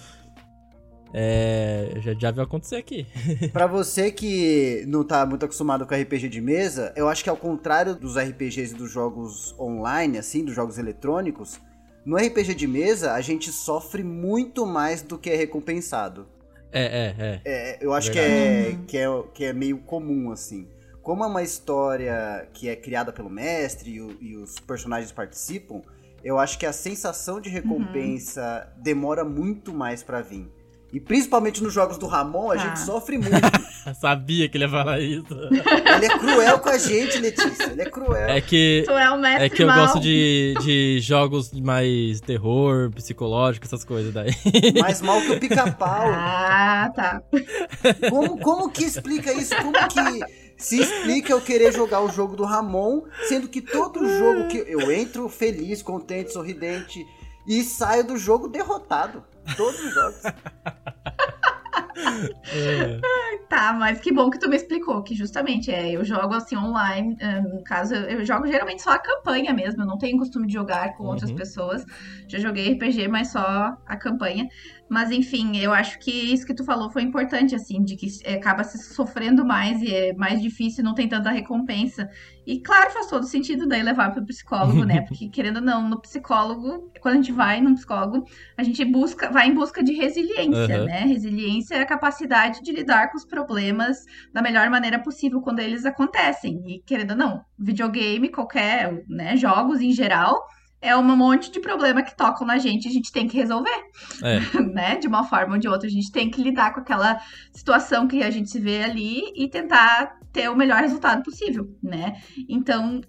[1.12, 3.08] É, já, já viu acontecer aqui.
[3.52, 7.38] para você que não tá muito acostumado com RPG de mesa, eu acho que ao
[7.38, 11.60] contrário dos RPGs e dos jogos online, assim, dos jogos eletrônicos,
[12.06, 16.28] no RPG de mesa a gente sofre muito mais do que é recompensado.
[16.72, 17.42] É, é, é.
[17.44, 20.68] é eu acho que é, que é, que é meio comum, assim
[21.04, 25.82] como é uma história que é criada pelo mestre e, o, e os personagens participam,
[26.24, 28.82] eu acho que a sensação de recompensa uhum.
[28.82, 30.50] demora muito mais para vir.
[30.94, 32.58] E principalmente nos jogos do Ramon, a ah.
[32.58, 33.36] gente sofre muito.
[34.00, 35.26] Sabia que ele ia falar isso.
[35.34, 37.64] Ele é cruel com a gente, Letícia.
[37.64, 38.30] Ele é cruel.
[38.30, 39.80] É que, tu é, o mestre é que eu mal.
[39.80, 44.32] gosto de, de jogos mais terror, psicológico, essas coisas daí.
[44.80, 46.08] Mais mal que o pica-pau.
[46.14, 47.24] Ah, tá.
[48.10, 49.54] Como, como que explica isso?
[49.58, 54.48] Como que se explica eu querer jogar o jogo do Ramon, sendo que todo jogo
[54.48, 57.06] que eu entro feliz, contente, sorridente
[57.48, 59.24] e saio do jogo derrotado.
[59.58, 60.24] Todos os jogos.
[62.54, 63.00] é.
[63.50, 67.16] Tá, mas que bom que tu me explicou, que justamente é, eu jogo assim online,
[67.20, 70.54] é, no caso, eu jogo geralmente só a campanha mesmo, eu não tenho costume de
[70.54, 71.10] jogar com uhum.
[71.10, 71.86] outras pessoas.
[72.28, 74.48] Já joguei RPG, mas só a campanha.
[74.94, 78.36] Mas enfim, eu acho que isso que tu falou foi importante, assim, de que é,
[78.36, 82.08] acaba se sofrendo mais e é mais difícil, não tem tanta recompensa.
[82.46, 85.02] E claro, faz todo sentido daí levar para o psicólogo, né?
[85.10, 88.24] Porque querendo ou não, no psicólogo, quando a gente vai no psicólogo,
[88.56, 90.86] a gente busca, vai em busca de resiliência, uhum.
[90.86, 91.00] né?
[91.08, 95.88] Resiliência é a capacidade de lidar com os problemas da melhor maneira possível quando eles
[95.88, 96.62] acontecem.
[96.68, 100.46] E querendo ou não, videogame, qualquer, né, jogos em geral,
[100.84, 103.84] é um monte de problema que tocam na gente, a gente tem que resolver.
[104.22, 104.40] É.
[104.62, 104.98] né?
[104.98, 107.20] De uma forma ou de outra, a gente tem que lidar com aquela
[107.54, 112.22] situação que a gente se vê ali e tentar ter o melhor resultado possível, né?
[112.50, 113.00] Então,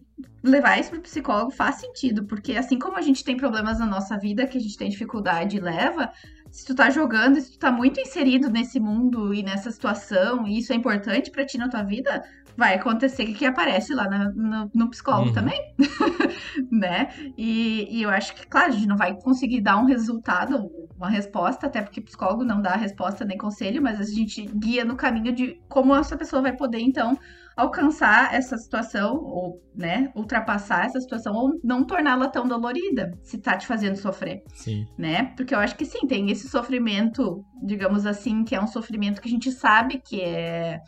[0.42, 3.86] levar isso para o psicólogo faz sentido, porque assim como a gente tem problemas na
[3.86, 6.12] nossa vida que a gente tem dificuldade e leva,
[6.54, 10.58] se tu tá jogando, se tu tá muito inserido nesse mundo e nessa situação, e
[10.58, 12.22] isso é importante para ti na tua vida,
[12.56, 15.34] vai acontecer que, que aparece lá na, no, no, psicólogo uhum.
[15.34, 15.60] também,
[16.70, 17.08] né?
[17.36, 21.10] E, e, eu acho que, claro, a gente não vai conseguir dar um resultado, uma
[21.10, 25.32] resposta, até porque psicólogo não dá resposta nem conselho, mas a gente guia no caminho
[25.32, 27.18] de como essa pessoa vai poder, então,
[27.56, 33.56] alcançar essa situação, ou, né, ultrapassar essa situação, ou não torná-la tão dolorida, se tá
[33.56, 34.42] te fazendo sofrer.
[34.54, 34.86] Sim.
[34.98, 35.32] Né?
[35.36, 39.28] Porque eu acho que sim, tem esse sofrimento, digamos assim, que é um sofrimento que
[39.28, 40.80] a gente sabe que é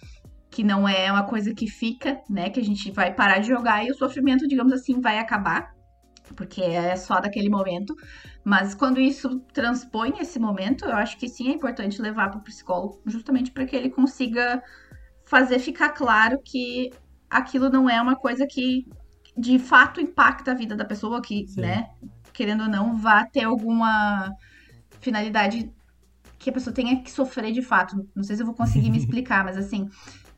[0.48, 2.48] que não é uma coisa que fica, né?
[2.48, 5.70] Que a gente vai parar de jogar e o sofrimento, digamos assim, vai acabar,
[6.34, 7.94] porque é só daquele momento.
[8.42, 12.42] Mas quando isso transpõe esse momento, eu acho que sim é importante levar para o
[12.42, 14.62] psicólogo, justamente para que ele consiga
[15.26, 16.90] fazer ficar claro que
[17.28, 18.86] aquilo não é uma coisa que
[19.36, 21.60] de fato impacta a vida da pessoa, que, sim.
[21.60, 21.90] né,
[22.32, 24.32] querendo ou não, vá ter alguma
[25.00, 25.70] finalidade
[26.38, 28.08] que a pessoa tenha que sofrer de fato.
[28.14, 29.90] Não sei se eu vou conseguir me explicar, mas assim,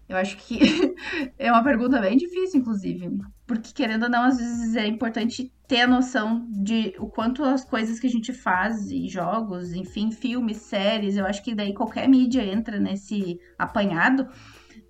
[0.09, 0.59] eu acho que
[1.39, 3.11] é uma pergunta bem difícil, inclusive.
[3.47, 7.65] Porque, querendo ou não, às vezes é importante ter a noção de o quanto as
[7.65, 12.09] coisas que a gente faz, e jogos, enfim, filmes, séries, eu acho que daí qualquer
[12.09, 14.27] mídia entra nesse apanhado,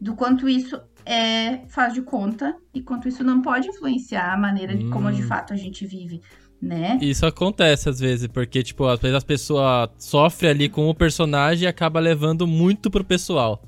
[0.00, 4.76] do quanto isso é faz de conta e quanto isso não pode influenciar a maneira
[4.76, 5.26] de como de hum.
[5.26, 6.20] fato a gente vive.
[6.60, 6.98] Né?
[7.00, 11.64] Isso acontece às vezes, porque, tipo, às vezes a pessoa sofre ali com o personagem
[11.64, 13.62] e acaba levando muito pro pessoal.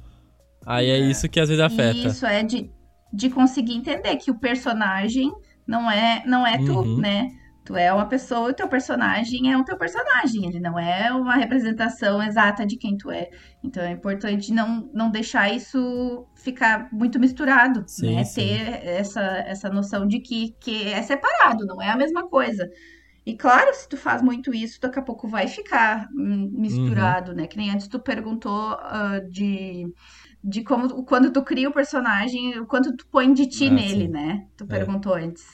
[0.66, 2.08] Aí é, é isso que às vezes afeta.
[2.08, 2.68] Isso é de,
[3.12, 5.32] de conseguir entender que o personagem
[5.66, 6.98] não é, não é tu, uhum.
[6.98, 7.28] né?
[7.70, 10.44] Tu é uma pessoa e o teu personagem é o teu personagem.
[10.44, 13.30] Ele não é uma representação exata de quem tu é.
[13.62, 18.24] Então é importante não, não deixar isso ficar muito misturado, sim, né?
[18.24, 18.48] Sim.
[18.48, 22.68] Ter essa, essa noção de que, que é separado, não é a mesma coisa.
[23.24, 27.36] E claro, se tu faz muito isso, daqui a pouco vai ficar hum, misturado, uhum.
[27.36, 27.46] né?
[27.46, 29.86] Que nem antes tu perguntou uh, de
[30.42, 34.06] de como quando tu cria o personagem, o quanto tu põe de ti ah, nele,
[34.06, 34.08] sim.
[34.08, 34.46] né?
[34.56, 34.66] Tu é.
[34.66, 35.44] perguntou antes.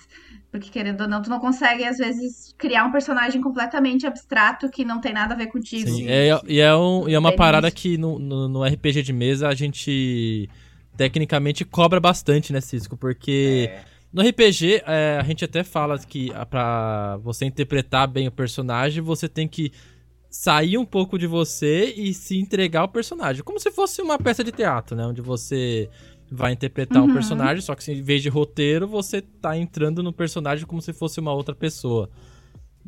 [0.50, 4.84] Porque, querendo ou não, tu não consegue, às vezes, criar um personagem completamente abstrato que
[4.84, 5.88] não tem nada a ver contigo.
[5.88, 9.12] Sim, é, e é, um, e é uma parada que no, no, no, RPG de
[9.12, 10.48] mesa a gente
[10.96, 12.96] tecnicamente cobra bastante, né, Cisco?
[12.96, 13.84] Porque é.
[14.16, 19.28] No RPG é, a gente até fala que para você interpretar bem o personagem, você
[19.28, 19.70] tem que
[20.30, 23.44] sair um pouco de você e se entregar ao personagem.
[23.44, 25.06] Como se fosse uma peça de teatro, né?
[25.06, 25.90] Onde você
[26.32, 27.10] vai interpretar uhum.
[27.10, 30.94] um personagem, só que em vez de roteiro, você tá entrando no personagem como se
[30.94, 32.08] fosse uma outra pessoa.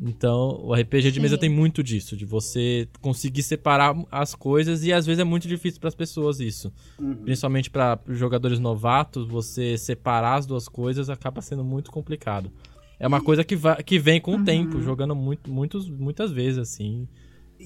[0.01, 4.93] Então, o RPG de mesa tem muito disso, de você conseguir separar as coisas e
[4.93, 6.71] às vezes é muito difícil para as pessoas isso.
[6.97, 7.15] Uhum.
[7.15, 12.49] Principalmente para jogadores novatos, você separar as duas coisas acaba sendo muito complicado.
[12.97, 14.43] É uma coisa que, vai, que vem com o uhum.
[14.43, 17.07] tempo, jogando muito, muitos, muitas vezes assim.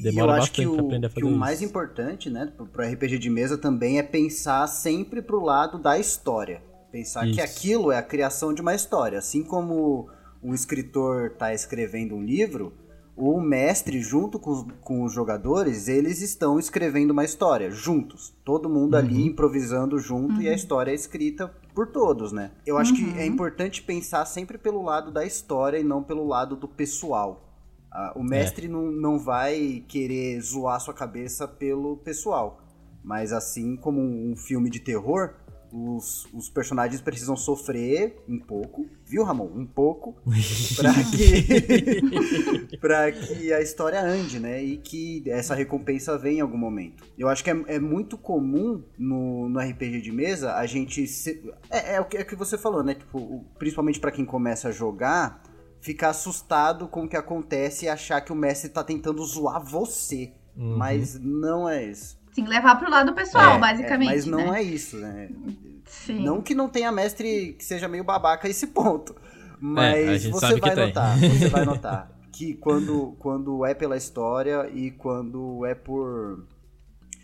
[0.02, 1.36] Demora eu acho que o, aprender a fazer que isso.
[1.36, 6.00] o mais importante, né, pro RPG de mesa também é pensar sempre pro lado da
[6.00, 6.63] história.
[6.91, 7.36] Pensar isso.
[7.36, 9.19] que aquilo é a criação de uma história.
[9.19, 10.10] Assim como
[10.43, 12.73] um escritor está escrevendo um livro,
[13.15, 18.36] o mestre, junto com, com, os jogadores, eles estão escrevendo uma história, juntos.
[18.43, 18.99] Todo mundo uhum.
[18.99, 20.41] ali improvisando junto uhum.
[20.41, 20.56] e a uhum.
[20.56, 22.51] história é escrita por todos, né?
[22.65, 23.13] Eu acho uhum.
[23.13, 27.49] que é importante pensar sempre pelo lado da história e não pelo lado do pessoal.
[27.91, 28.69] Ah, o mestre é.
[28.69, 32.62] não, não vai querer zoar sua cabeça pelo pessoal.
[33.03, 35.36] Mas assim como um filme de terror,
[35.73, 39.49] os, os personagens precisam sofrer um pouco, viu, Ramon?
[39.55, 40.15] Um pouco,
[40.77, 44.63] para que, pra que a história ande, né?
[44.63, 47.03] E que essa recompensa venha em algum momento.
[47.17, 51.07] Eu acho que é, é muito comum no, no RPG de mesa a gente.
[51.07, 52.93] Se, é, é, o que, é o que você falou, né?
[52.93, 55.41] Tipo, principalmente para quem começa a jogar
[55.81, 60.31] ficar assustado com o que acontece e achar que o mestre tá tentando zoar você.
[60.55, 60.77] Uhum.
[60.77, 62.22] Mas não é isso.
[62.34, 64.12] Sim, levar pro lado pessoal, é, basicamente.
[64.12, 64.60] É, mas não né?
[64.60, 65.30] é isso, né?
[65.86, 66.19] Sim.
[66.24, 69.15] Não que não tenha mestre que seja meio babaca a esse ponto.
[69.60, 74.91] Mas é, você vai notar, você vai notar que quando, quando é pela história e
[74.91, 76.46] quando é por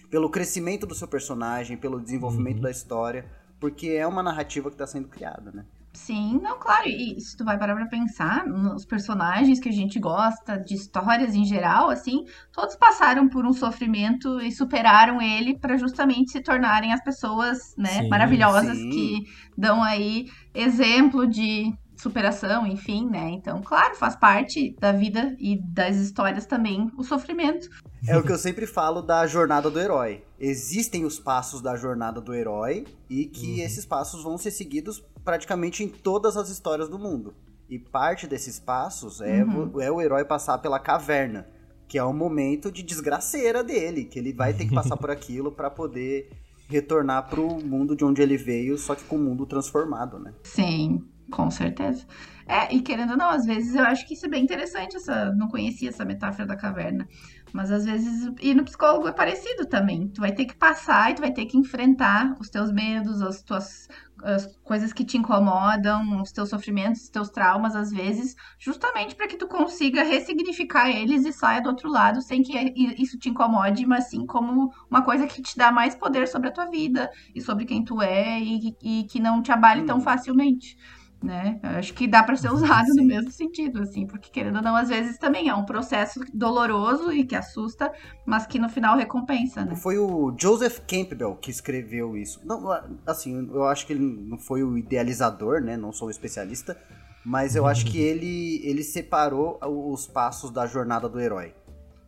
[0.09, 2.63] pelo crescimento do seu personagem, pelo desenvolvimento uhum.
[2.63, 5.65] da história, porque é uma narrativa que está sendo criada, né?
[6.05, 6.87] Sim, não, claro.
[6.87, 11.35] E se tu vai parar pra pensar, nos personagens que a gente gosta, de histórias
[11.35, 16.93] em geral, assim, todos passaram por um sofrimento e superaram ele para justamente se tornarem
[16.93, 18.89] as pessoas, né, sim, maravilhosas sim.
[18.89, 19.23] que
[19.57, 23.29] dão aí exemplo de superação, enfim, né?
[23.31, 27.67] Então, claro, faz parte da vida e das histórias também o sofrimento.
[28.07, 30.23] É o que eu sempre falo da jornada do herói.
[30.39, 33.65] Existem os passos da jornada do herói e que uhum.
[33.65, 37.35] esses passos vão ser seguidos praticamente em todas as histórias do mundo.
[37.69, 39.69] E parte desses passos é, uhum.
[39.75, 41.47] o, é o herói passar pela caverna.
[41.87, 45.51] que é o momento de desgraceira dele, que ele vai ter que passar por aquilo
[45.51, 46.31] para poder
[46.67, 50.33] retornar pro mundo de onde ele veio, só que com o mundo transformado, né?
[50.43, 52.05] Sim, com certeza.
[52.47, 55.31] É, e querendo ou não, às vezes eu acho que isso é bem interessante, essa,
[55.35, 57.07] não conhecia essa metáfora da caverna.
[57.53, 60.07] Mas às vezes ir no psicólogo é parecido também.
[60.07, 63.41] Tu vai ter que passar e tu vai ter que enfrentar os teus medos, as
[63.41, 63.87] tuas
[64.23, 69.27] as coisas que te incomodam, os teus sofrimentos, os teus traumas, às vezes, justamente para
[69.27, 72.53] que tu consiga ressignificar eles e saia do outro lado sem que
[72.97, 76.51] isso te incomode, mas sim como uma coisa que te dá mais poder sobre a
[76.51, 79.85] tua vida e sobre quem tu é e, e que não te abale hum.
[79.85, 80.03] tão uhum.
[80.03, 80.77] facilmente
[81.21, 81.59] né?
[81.61, 83.01] Eu acho que dá para ser usado Sim.
[83.01, 87.11] no mesmo sentido, assim, porque querendo ou não, às vezes também é um processo doloroso
[87.11, 87.91] e que assusta,
[88.25, 89.75] mas que no final recompensa, né?
[89.75, 92.39] Foi o Joseph Campbell que escreveu isso.
[92.45, 92.69] Não,
[93.05, 95.75] assim, eu acho que ele não foi o idealizador, né?
[95.75, 96.77] Não sou um especialista,
[97.25, 101.53] mas eu acho que ele ele separou os passos da jornada do herói.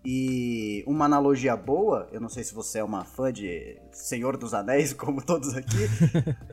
[0.04, 4.52] E uma analogia boa, eu não sei se você é uma fã de Senhor dos
[4.52, 5.88] Anéis, como todos aqui.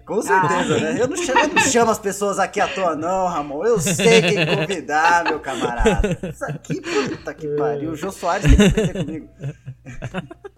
[0.04, 1.00] Com certeza, ah, né?
[1.00, 3.64] Eu não, chamo, eu não chamo as pessoas aqui à toa, não, Ramon.
[3.64, 6.18] Eu sei quem convidar, meu camarada.
[6.30, 7.92] Isso aqui, puta que pariu.
[7.92, 9.28] O Jô Soares tem que aprender comigo.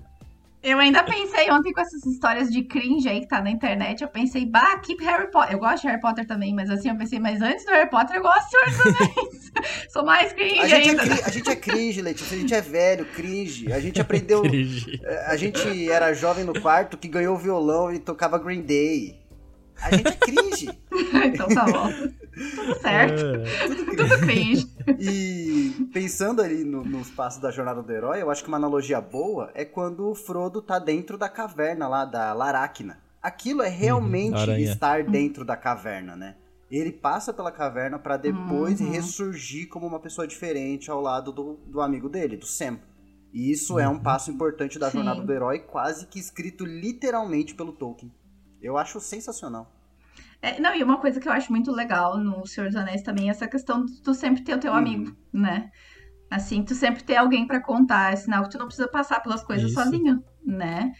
[0.62, 4.02] Eu ainda pensei ontem com essas histórias de cringe aí que tá na internet.
[4.02, 5.54] Eu pensei, bah, keep Harry Potter.
[5.54, 8.16] Eu gosto de Harry Potter também, mas assim, eu pensei, mas antes do Harry Potter
[8.16, 9.52] eu gosto de Senhor dos Anéis.
[9.90, 11.14] Sou mais cringe a gente é ainda.
[11.14, 12.36] É, a gente é cringe, Letícia.
[12.36, 13.72] A gente é velho, cringe.
[13.72, 14.42] A gente aprendeu.
[14.44, 19.18] Eh, a gente era jovem no quarto que ganhou violão e tocava Green Day.
[19.82, 20.68] A gente é cringe.
[21.26, 21.90] então tá bom.
[22.54, 23.24] Tudo certo.
[23.24, 23.66] É.
[23.66, 24.70] Tudo, Tudo cringe.
[24.98, 29.00] E pensando ali no, nos passos da jornada do herói, eu acho que uma analogia
[29.00, 32.98] boa é quando o Frodo tá dentro da caverna lá, da Laracna.
[33.22, 33.76] Aquilo é uhum.
[33.76, 36.36] realmente uhum, estar dentro da caverna, né?
[36.70, 38.90] Ele passa pela caverna para depois uhum.
[38.90, 42.78] ressurgir como uma pessoa diferente ao lado do, do amigo dele, do Sam.
[43.32, 43.80] E isso uhum.
[43.80, 44.00] é um uhum.
[44.00, 45.26] passo importante da jornada Sim.
[45.26, 48.12] do herói, quase que escrito literalmente pelo Tolkien.
[48.60, 49.70] Eu acho sensacional.
[50.42, 53.28] É, não, e uma coisa que eu acho muito legal no Senhor dos Anéis também
[53.28, 55.40] é essa questão de tu sempre ter o teu amigo, uhum.
[55.40, 55.70] né?
[56.30, 59.42] Assim, tu sempre ter alguém para contar, é sinal que tu não precisa passar pelas
[59.42, 59.82] coisas isso.
[59.82, 60.92] sozinho, né?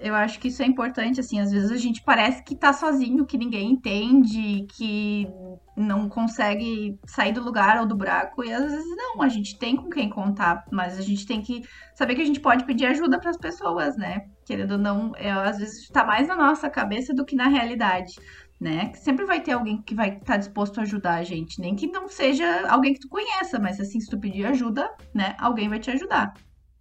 [0.00, 3.26] Eu acho que isso é importante, assim, às vezes a gente parece que tá sozinho,
[3.26, 5.28] que ninguém entende, que
[5.76, 9.76] não consegue sair do lugar ou do buraco, e às vezes não, a gente tem
[9.76, 11.62] com quem contar, mas a gente tem que
[11.94, 14.22] saber que a gente pode pedir ajuda para as pessoas, né?
[14.46, 18.14] Querendo ou não, é, às vezes tá mais na nossa cabeça do que na realidade
[18.60, 18.92] né?
[18.94, 21.86] Sempre vai ter alguém que vai estar tá disposto a ajudar a gente, nem que
[21.86, 25.78] não seja alguém que tu conheça, mas assim, se tu pedir ajuda, né, alguém vai
[25.78, 26.34] te ajudar.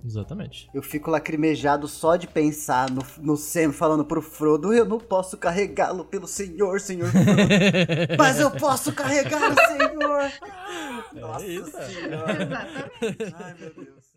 [0.03, 0.69] Exatamente.
[0.71, 5.35] Eu fico lacrimejado só de pensar no, no Sam falando pro Frodo: Eu não posso
[5.35, 7.25] carregá-lo pelo Senhor, Senhor Frodo.
[8.15, 10.31] mas eu posso carregar o Senhor.
[11.15, 11.71] É Nossa isso.
[11.71, 12.43] Senhora.
[12.43, 13.35] Exatamente.
[13.35, 14.14] Ai, meu Deus.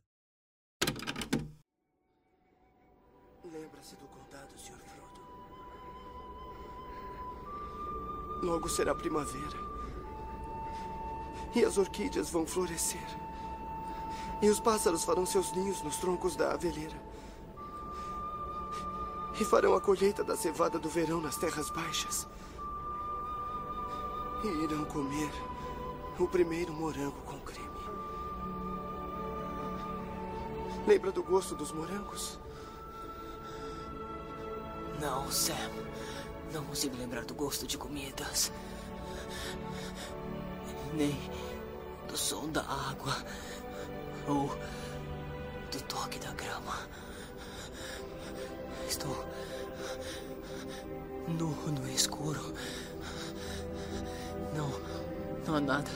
[8.42, 9.58] Logo será primavera.
[11.54, 13.06] E as orquídeas vão florescer.
[14.40, 16.96] E os pássaros farão seus ninhos nos troncos da aveleira.
[19.40, 22.28] E farão a colheita da cevada do verão nas terras baixas.
[24.44, 25.32] E irão comer
[26.18, 27.68] o primeiro morango com creme.
[30.86, 32.38] Lembra do gosto dos morangos?
[35.00, 35.54] Não, Sam.
[36.52, 38.50] Não consigo lembrar do gosto de comidas.
[40.94, 41.16] Nem
[42.08, 43.14] do som da água.
[44.26, 44.48] Ou
[45.70, 46.74] do toque da grama.
[48.88, 49.24] Estou
[51.28, 52.54] nu no escuro.
[54.54, 54.70] Não,
[55.46, 55.90] não há nada.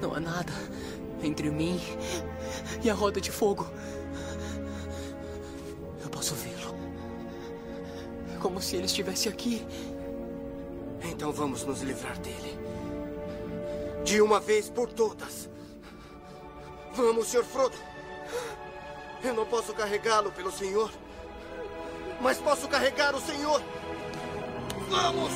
[0.00, 0.52] Não há nada
[1.22, 1.80] entre mim
[2.82, 3.66] e a roda de fogo.
[6.02, 6.55] Eu posso vê-lo
[8.36, 9.66] como se ele estivesse aqui.
[11.02, 12.58] Então vamos nos livrar dele.
[14.04, 15.48] De uma vez por todas.
[16.94, 17.44] Vamos, Sr.
[17.44, 17.76] Frodo.
[19.22, 20.90] Eu não posso carregá-lo pelo Senhor.
[22.20, 23.62] Mas posso carregar o Senhor.
[24.88, 25.32] Vamos!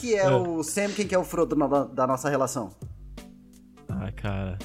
[0.00, 2.70] Que é, é, o Sam, quem que é o Frodo na, da nossa relação?
[3.88, 4.56] Ah, cara.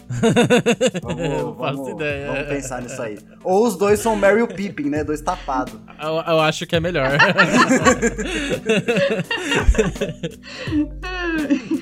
[1.02, 2.32] Vamos, não faço vamos, ideia.
[2.32, 3.20] Vamos pensar nisso aí.
[3.44, 5.04] Ou os dois são Mary Pippin, né?
[5.04, 5.74] Dois tapados.
[6.02, 7.12] Eu, eu acho que é melhor.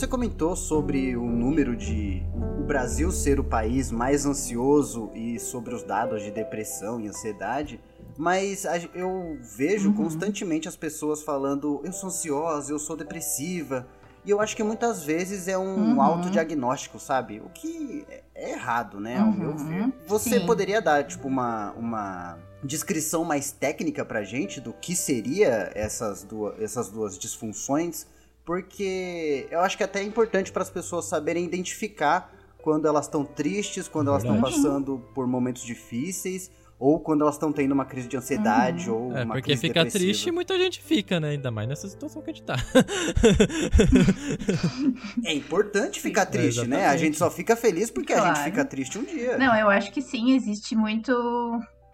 [0.00, 2.22] Você comentou sobre o número de
[2.58, 7.78] o Brasil ser o país mais ansioso e sobre os dados de depressão e ansiedade,
[8.16, 9.96] mas eu vejo uhum.
[9.96, 13.86] constantemente as pessoas falando: eu sou ansiosa, eu sou depressiva.
[14.24, 16.00] E eu acho que muitas vezes é um uhum.
[16.00, 17.42] autodiagnóstico, sabe?
[17.44, 19.18] O que é errado, né?
[19.18, 19.34] Ao uhum.
[19.34, 19.92] meu ver.
[20.06, 20.46] Você Sim.
[20.46, 26.58] poderia dar, tipo, uma, uma descrição mais técnica pra gente do que seria essas duas,
[26.58, 28.06] essas duas disfunções?
[28.44, 32.32] Porque eu acho que é até é importante para as pessoas saberem identificar
[32.62, 37.52] quando elas estão tristes, quando elas estão passando por momentos difíceis, ou quando elas estão
[37.52, 39.08] tendo uma crise de ansiedade, uhum.
[39.08, 41.30] ou é, uma porque crise ficar triste, muita gente fica, né?
[41.30, 42.56] Ainda mais nessa situação que a gente tá.
[45.24, 46.86] é importante ficar triste, é, né?
[46.86, 48.30] A gente só fica feliz porque claro.
[48.30, 49.36] a gente fica triste um dia.
[49.36, 51.12] Não, eu acho que sim, existe muito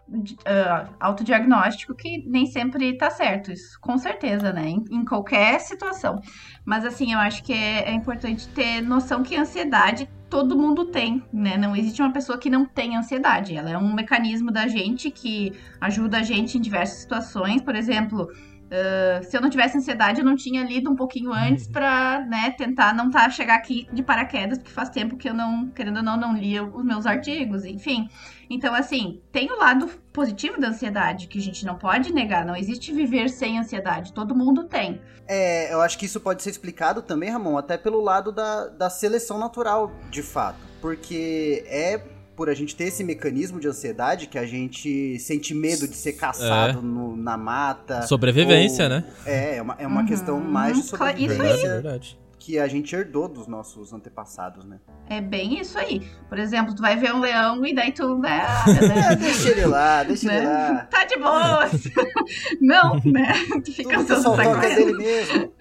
[0.08, 4.68] uh, autodiagnóstico que nem sempre tá certo, isso com certeza, né?
[4.68, 6.20] Em, em qualquer situação.
[6.64, 11.22] Mas assim, eu acho que é, é, importante ter noção que ansiedade todo mundo tem,
[11.32, 11.56] né?
[11.56, 13.56] Não existe uma pessoa que não tem ansiedade.
[13.56, 17.62] Ela é um mecanismo da gente que ajuda a gente em diversas situações.
[17.62, 18.28] Por exemplo,
[18.66, 21.72] Uh, se eu não tivesse ansiedade, eu não tinha lido um pouquinho antes uhum.
[21.72, 25.68] pra, né, tentar não tá, chegar aqui de paraquedas, porque faz tempo que eu não,
[25.68, 28.08] querendo ou não, não lia os meus artigos, enfim.
[28.50, 32.44] Então, assim, tem o lado positivo da ansiedade, que a gente não pode negar.
[32.44, 34.12] Não existe viver sem ansiedade.
[34.12, 35.00] Todo mundo tem.
[35.28, 38.90] É, eu acho que isso pode ser explicado também, Ramon, até pelo lado da, da
[38.90, 40.58] seleção natural, de fato.
[40.80, 45.88] Porque é por a gente ter esse mecanismo de ansiedade que a gente sente medo
[45.88, 46.82] de ser caçado é.
[46.82, 48.02] no, na mata.
[48.02, 48.90] Sobrevivência, ou...
[48.90, 49.04] né?
[49.24, 50.06] É, é uma, é uma uhum.
[50.06, 51.54] questão mais de sobrevivência.
[51.54, 51.72] Isso aí.
[51.72, 54.78] verdade que a gente herdou dos nossos antepassados, né?
[55.10, 56.08] É bem isso aí.
[56.28, 58.46] Por exemplo, tu vai ver um leão e daí tu, né?
[58.86, 59.16] né?
[59.16, 60.36] deixa ele lá, deixa né?
[60.36, 60.86] ele lá.
[60.88, 61.68] Tá de boa.
[62.62, 63.32] Não, né?
[63.64, 65.52] Tu fica Tudo só toca dele mesmo.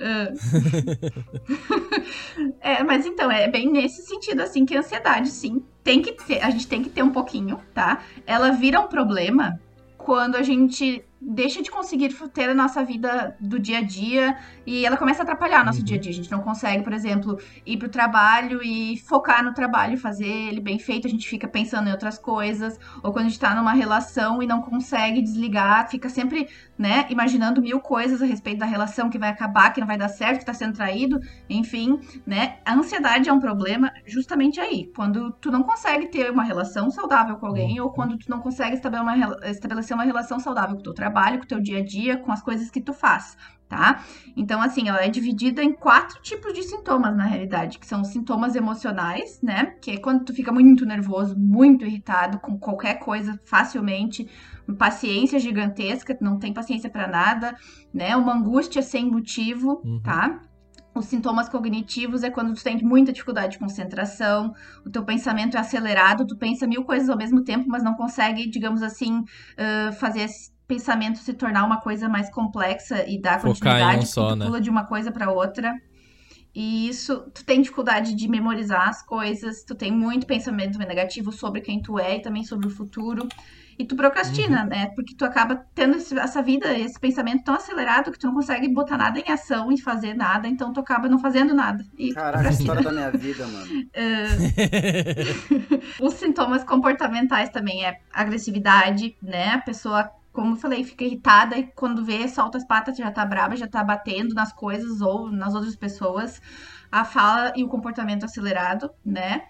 [2.62, 2.74] É.
[2.74, 6.40] é, mas então, é bem nesse sentido, assim, que a ansiedade, sim, tem que ter,
[6.44, 8.04] a gente tem que ter um pouquinho, tá?
[8.28, 9.60] Ela vira um problema
[9.98, 14.86] quando a gente deixa de conseguir ter a nossa vida do dia a dia e
[14.86, 15.86] ela começa a atrapalhar nosso uhum.
[15.86, 16.12] dia a dia.
[16.12, 20.62] A gente não consegue, por exemplo, ir pro trabalho e focar no trabalho, fazer ele
[20.62, 23.74] bem feito, a gente fica pensando em outras coisas, ou quando a gente tá numa
[23.74, 26.48] relação e não consegue desligar, fica sempre,
[26.78, 30.10] né, imaginando mil coisas a respeito da relação que vai acabar, que não vai dar
[30.10, 31.20] certo, que tá sendo traído,
[31.50, 32.58] enfim, né?
[32.66, 37.38] A ansiedade é um problema justamente aí, quando tu não consegue ter uma relação saudável
[37.38, 41.40] com alguém ou quando tu não consegue estabelecer uma relação saudável com o teu trabalho
[41.40, 44.04] com o teu dia a dia, com as coisas que tu faz, tá?
[44.36, 48.10] Então, assim, ela é dividida em quatro tipos de sintomas, na realidade, que são os
[48.10, 49.76] sintomas emocionais, né?
[49.82, 54.30] Que é quando tu fica muito nervoso, muito irritado com qualquer coisa facilmente,
[54.74, 57.56] paciência gigantesca, não tem paciência para nada,
[57.94, 58.16] né?
[58.16, 60.02] Uma angústia sem motivo, uhum.
[60.02, 60.42] tá?
[60.96, 64.54] Os sintomas cognitivos é quando tu tem muita dificuldade de concentração,
[64.86, 68.50] o teu pensamento é acelerado, tu pensa mil coisas ao mesmo tempo, mas não consegue,
[68.50, 70.30] digamos assim, uh, fazer
[70.66, 74.46] pensamento se tornar uma coisa mais complexa e dar Focar continuidade, um só, tu né?
[74.46, 75.74] pula de uma coisa para outra.
[76.56, 81.60] E isso, tu tem dificuldade de memorizar as coisas, tu tem muito pensamento negativo sobre
[81.60, 83.28] quem tu é e também sobre o futuro.
[83.78, 84.70] E tu procrastina, uhum.
[84.70, 84.88] né?
[84.96, 88.98] Porque tu acaba tendo essa vida, esse pensamento tão acelerado que tu não consegue botar
[88.98, 91.86] nada em ação e fazer nada, então tu acaba não fazendo nada.
[91.98, 93.66] E Caraca, a história da minha vida, mano.
[93.66, 94.46] Uh...
[96.06, 99.50] Os sintomas comportamentais também é agressividade, né?
[99.50, 103.26] A pessoa como eu falei, fica irritada e quando vê, solta as patas, já tá
[103.26, 106.42] brava, já tá batendo nas coisas ou nas outras pessoas.
[106.92, 109.44] A fala e o comportamento acelerado, né?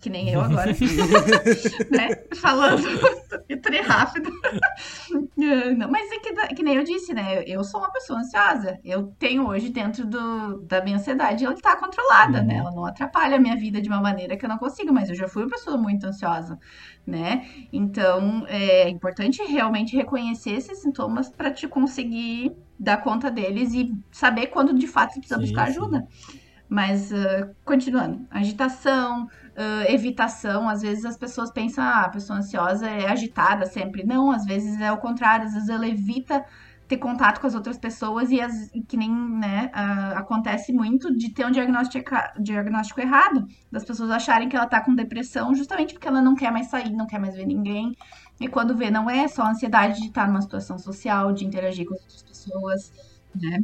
[0.00, 0.72] Que nem eu agora,
[1.90, 2.24] né?
[2.40, 2.82] Falando
[3.62, 4.30] tri rápido.
[5.36, 7.42] Não, mas é que, que, nem eu disse, né?
[7.46, 8.78] Eu sou uma pessoa ansiosa.
[8.84, 12.40] Eu tenho hoje dentro do, da minha ansiedade, ela está controlada, né?
[12.40, 12.46] uhum.
[12.46, 12.56] né?
[12.56, 15.14] Ela não atrapalha a minha vida de uma maneira que eu não consigo, mas eu
[15.14, 16.58] já fui uma pessoa muito ansiosa,
[17.06, 17.46] né?
[17.72, 24.48] Então, é importante realmente reconhecer esses sintomas para te conseguir dar conta deles e saber
[24.48, 26.06] quando de fato você precisa sim, buscar ajuda.
[26.10, 26.40] Sim.
[26.68, 32.88] Mas, uh, continuando, agitação, uh, evitação, às vezes as pessoas pensam, ah, a pessoa ansiosa
[32.88, 34.04] é agitada sempre.
[34.04, 36.44] Não, às vezes é o contrário, às vezes ela evita
[36.90, 41.30] ter contato com as outras pessoas e, as, que nem, né, uh, acontece muito de
[41.32, 46.08] ter um diagnóstico, diagnóstico errado, das pessoas acharem que ela tá com depressão justamente porque
[46.08, 47.94] ela não quer mais sair, não quer mais ver ninguém.
[48.40, 51.86] E quando vê, não é só a ansiedade de estar numa situação social, de interagir
[51.86, 52.92] com as outras pessoas,
[53.34, 53.62] né?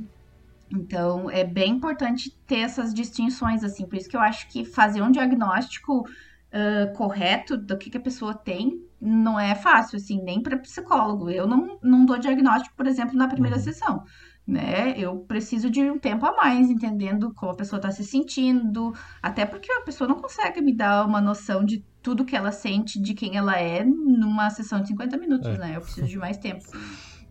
[0.70, 3.86] Então, é bem importante ter essas distinções, assim.
[3.86, 8.00] Por isso que eu acho que fazer um diagnóstico uh, correto do que, que a
[8.00, 11.30] pessoa tem não é fácil, assim, nem para psicólogo.
[11.30, 13.62] Eu não, não dou diagnóstico, por exemplo, na primeira uhum.
[13.62, 14.04] sessão.
[14.46, 14.94] Né?
[14.96, 19.44] Eu preciso de um tempo a mais, entendendo como a pessoa está se sentindo, até
[19.44, 23.12] porque a pessoa não consegue me dar uma noção de tudo que ela sente, de
[23.12, 25.58] quem ela é, numa sessão de 50 minutos, é.
[25.58, 25.72] né?
[25.76, 26.64] Eu preciso de mais tempo.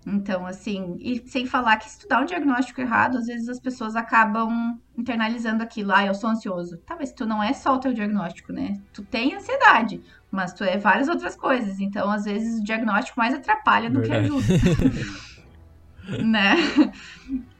[0.05, 3.59] Então, assim, e sem falar que se tu dá um diagnóstico errado, às vezes as
[3.59, 6.77] pessoas acabam internalizando aquilo, ah, eu sou ansioso.
[6.77, 8.79] Tá, mas tu não é só o teu diagnóstico, né?
[8.93, 11.79] Tu tem ansiedade, mas tu é várias outras coisas.
[11.79, 14.29] Então, às vezes, o diagnóstico mais atrapalha do Verdade.
[14.29, 15.25] que ajuda.
[16.23, 16.55] né?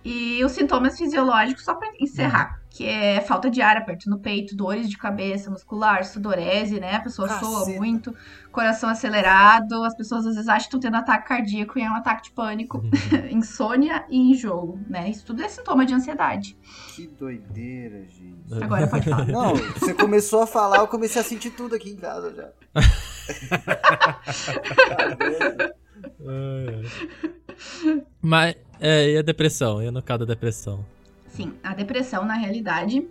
[0.04, 4.54] E os sintomas fisiológicos, só para encerrar que é falta de ar, aperto no peito,
[4.54, 6.96] dores de cabeça muscular, sudorese, né?
[6.96, 7.46] A pessoa Caceta.
[7.46, 8.14] soa muito,
[8.52, 11.96] coração acelerado, as pessoas às vezes acham que estão tendo ataque cardíaco e é um
[11.96, 12.92] ataque de pânico, uhum.
[13.32, 15.10] insônia e enjoo, né?
[15.10, 16.58] Isso tudo é sintoma de ansiedade.
[16.94, 18.62] Que doideira, gente.
[18.62, 19.26] Agora pode falar.
[19.26, 22.50] Não, você começou a falar, eu comecei a sentir tudo aqui em casa já.
[28.22, 29.82] Mas, é, e a depressão?
[29.82, 30.84] E no caso da depressão?
[31.36, 33.06] Sim, a depressão, na realidade,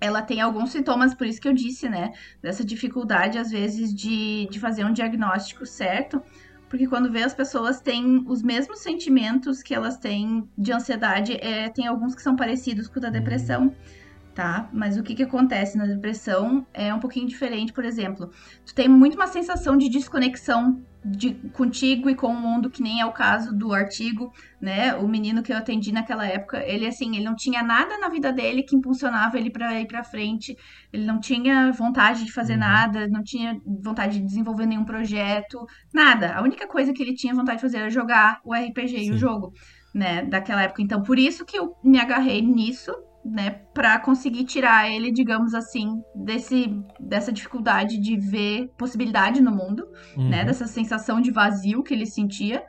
[0.00, 2.12] ela tem alguns sintomas, por isso que eu disse, né?
[2.42, 6.20] Dessa dificuldade, às vezes, de, de fazer um diagnóstico certo.
[6.68, 11.68] Porque quando vê as pessoas têm os mesmos sentimentos que elas têm de ansiedade, é,
[11.68, 13.14] tem alguns que são parecidos com o da uhum.
[14.34, 14.68] Tá?
[14.72, 18.30] Mas o que, que acontece na depressão é um pouquinho diferente, por exemplo.
[18.64, 23.00] Tu tem muito uma sensação de desconexão de, contigo e com o mundo, que nem
[23.00, 24.94] é o caso do artigo, né?
[24.94, 28.32] O menino que eu atendi naquela época, ele assim, ele não tinha nada na vida
[28.32, 30.56] dele que impulsionava ele para ir para frente.
[30.92, 32.60] Ele não tinha vontade de fazer uhum.
[32.60, 36.34] nada, não tinha vontade de desenvolver nenhum projeto, nada.
[36.34, 39.04] A única coisa que ele tinha vontade de fazer era jogar o RPG Sim.
[39.06, 39.52] e o jogo,
[39.92, 40.82] né, daquela época.
[40.82, 42.92] Então, por isso que eu me agarrei nisso
[43.24, 49.88] né, para conseguir tirar ele, digamos assim, desse dessa dificuldade de ver possibilidade no mundo,
[50.16, 50.28] né, uhum.
[50.28, 52.64] né, dessa sensação de vazio que ele sentia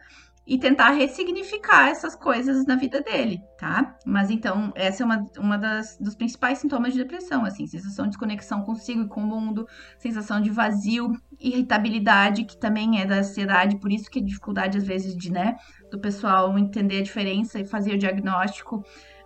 [0.45, 3.95] e tentar ressignificar essas coisas na vida dele, tá?
[4.05, 8.11] Mas então, essa é uma, uma das dos principais sintomas de depressão, assim, sensação de
[8.11, 9.65] desconexão consigo e com o mundo,
[9.97, 14.83] sensação de vazio, irritabilidade, que também é da ansiedade, por isso que a dificuldade às
[14.85, 15.55] vezes de, né,
[15.89, 18.83] do pessoal entender a diferença e fazer o diagnóstico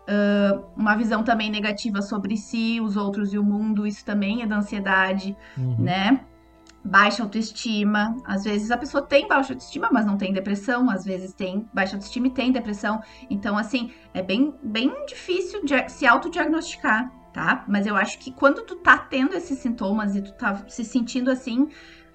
[0.07, 4.47] Uh, uma visão também negativa sobre si, os outros e o mundo, isso também é
[4.47, 5.75] da ansiedade, uhum.
[5.79, 6.21] né?
[6.83, 8.15] Baixa autoestima.
[8.23, 10.89] Às vezes a pessoa tem baixa autoestima, mas não tem depressão.
[10.89, 13.01] Às vezes tem baixa autoestima e tem depressão.
[13.29, 17.65] Então, assim, é bem, bem difícil de se autodiagnosticar, tá?
[17.67, 21.29] Mas eu acho que quando tu tá tendo esses sintomas e tu tá se sentindo
[21.29, 21.67] assim,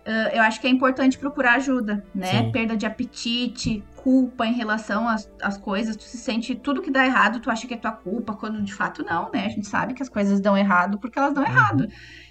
[0.03, 2.43] Uh, eu acho que é importante procurar ajuda, né?
[2.43, 2.51] Sim.
[2.51, 7.07] Perda de apetite, culpa em relação às, às, coisas, tu se sente tudo que dá
[7.07, 9.47] errado, tu acha que é tua culpa, quando de fato não, né?
[9.47, 11.49] A gente sabe que as coisas dão errado porque elas dão uhum.
[11.49, 11.89] errado.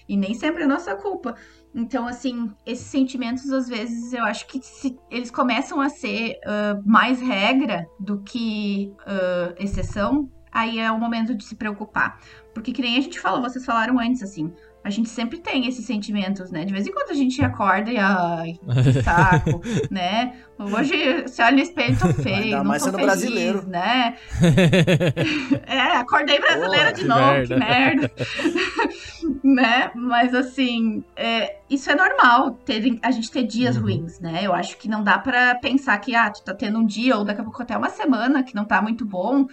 [0.08, 1.36] E nem sempre é nossa culpa.
[1.74, 6.84] Então, assim, esses sentimentos, às vezes, eu acho que se, eles começam a ser uh,
[6.86, 12.20] mais regra do que uh, exceção, aí é o momento de se preocupar.
[12.54, 14.54] Porque, que nem a gente falou, vocês falaram antes, assim,
[14.84, 16.66] a gente sempre tem esses sentimentos, né?
[16.66, 19.62] De vez em quando a gente acorda e, ai, que saco,
[19.92, 20.34] né?
[20.58, 23.68] Hoje, se olha no espelho, tô feio, não mais tô feliz, brasileiro.
[23.68, 24.18] né?
[25.68, 27.48] é, acordei brasileira de novo, merda.
[27.48, 28.12] que merda.
[29.44, 29.92] né?
[29.94, 33.84] Mas, assim, é, isso é normal, ter, a gente ter dias uhum.
[33.84, 34.42] ruins, né?
[34.44, 37.24] Eu acho que não dá para pensar que, ah, tu tá tendo um dia ou
[37.24, 39.46] daqui a pouco até uma semana que não tá muito bom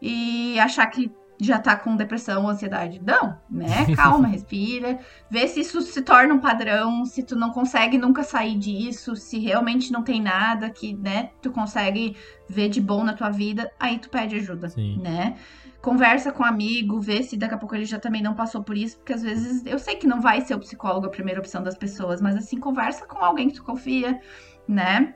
[0.00, 1.10] e achar que
[1.40, 3.00] já tá com depressão ou ansiedade.
[3.04, 3.94] Não, né?
[3.94, 4.98] Calma, respira.
[5.30, 9.38] Vê se isso se torna um padrão, se tu não consegue nunca sair disso, se
[9.38, 12.16] realmente não tem nada que, né, tu consegue
[12.48, 14.98] ver de bom na tua vida, aí tu pede ajuda, Sim.
[14.98, 15.36] né?
[15.82, 18.76] Conversa com um amigo, vê se daqui a pouco ele já também não passou por
[18.76, 21.62] isso, porque às vezes eu sei que não vai ser o psicólogo a primeira opção
[21.62, 24.20] das pessoas, mas assim, conversa com alguém que tu confia,
[24.66, 25.14] né?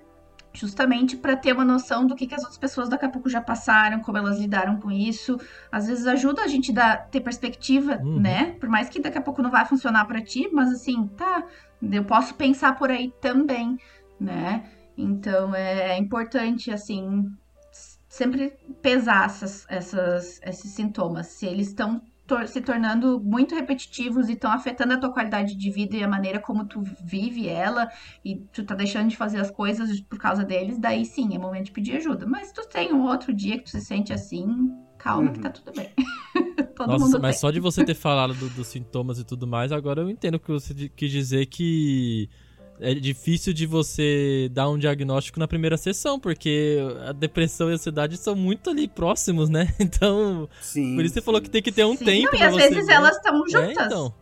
[0.53, 3.41] Justamente para ter uma noção do que, que as outras pessoas daqui a pouco já
[3.41, 5.39] passaram, como elas lidaram com isso.
[5.71, 8.21] Às vezes ajuda a gente a ter perspectiva, uhum.
[8.21, 8.57] né?
[8.59, 11.45] Por mais que daqui a pouco não vai funcionar para ti, mas assim, tá,
[11.81, 13.79] eu posso pensar por aí também,
[14.19, 14.65] né?
[14.97, 17.31] Então é importante, assim,
[18.09, 24.35] sempre pesar essas, essas, esses sintomas, se eles estão tor se tornando muito repetitivos e
[24.35, 27.91] estão afetando a tua qualidade de vida e a maneira como tu vive ela
[28.25, 31.65] e tu tá deixando de fazer as coisas por causa deles, daí sim, é momento
[31.65, 32.27] de pedir ajuda.
[32.27, 35.33] Mas se tu tem um outro dia que tu se sente assim, calma uhum.
[35.33, 35.55] que tá uhum.
[35.55, 35.91] tudo bem.
[36.77, 37.41] Todo Nossa, mundo mas tem.
[37.41, 40.53] só de você ter falado do, dos sintomas e tudo mais, agora eu entendo que
[40.53, 42.31] você quis dizer que
[42.81, 47.75] é difícil de você dar um diagnóstico na primeira sessão, porque a depressão e a
[47.75, 49.69] ansiedade são muito ali próximos, né?
[49.81, 51.25] Então, sim, por isso você sim.
[51.25, 52.33] falou que tem que ter um sim, tempo.
[52.33, 52.93] Não, e às vezes ver.
[52.93, 53.79] elas estão é, juntas.
[53.79, 54.15] É, então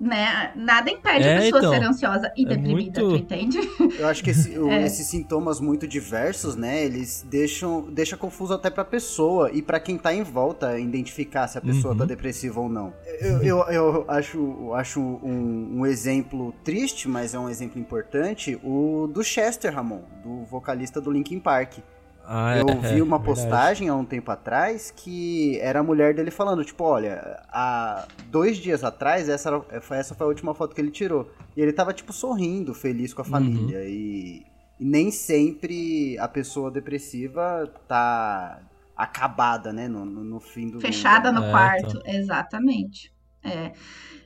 [0.00, 0.52] né?
[0.56, 3.16] Nada impede é, a pessoa então, ser ansiosa e é deprimida, muito...
[3.16, 3.58] tu entende?
[3.98, 4.84] Eu acho que esse, o, é.
[4.84, 6.84] esses sintomas muito diversos, né?
[6.84, 11.58] Eles deixam deixa confuso até pra pessoa e para quem tá em volta identificar se
[11.58, 11.98] a pessoa uhum.
[11.98, 12.92] tá depressiva ou não.
[13.20, 19.08] Eu, eu, eu acho, acho um, um, exemplo triste, mas é um exemplo importante, o
[19.12, 21.78] do Chester Ramon, do vocalista do Linkin Park.
[22.26, 26.30] Ah, eu é, vi uma postagem há um tempo atrás que era a mulher dele
[26.30, 30.80] falando, tipo, olha, há dois dias atrás, essa, era, essa foi a última foto que
[30.80, 31.30] ele tirou.
[31.56, 33.78] E ele tava, tipo, sorrindo, feliz com a família.
[33.78, 33.84] Uhum.
[33.84, 34.46] E,
[34.80, 38.60] e, nem sempre a pessoa depressiva tá
[38.96, 41.42] acabada, né, no, no, no fim do Fechada mundo.
[41.42, 42.14] no é, quarto, então.
[42.14, 43.12] exatamente.
[43.42, 43.72] É.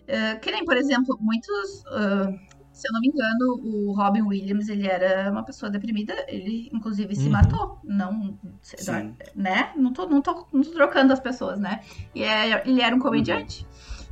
[0.09, 1.85] Uh, que nem, por exemplo, muitos...
[1.87, 2.48] Uh
[2.79, 7.13] se eu não me engano, o Robin Williams, ele era uma pessoa deprimida, ele inclusive
[7.17, 7.33] se uhum.
[7.33, 9.17] matou, não, Sim.
[9.35, 9.73] né?
[9.75, 11.81] Não tô, não, tô, não tô trocando as pessoas, né?
[12.15, 13.67] E é, ele era um comediante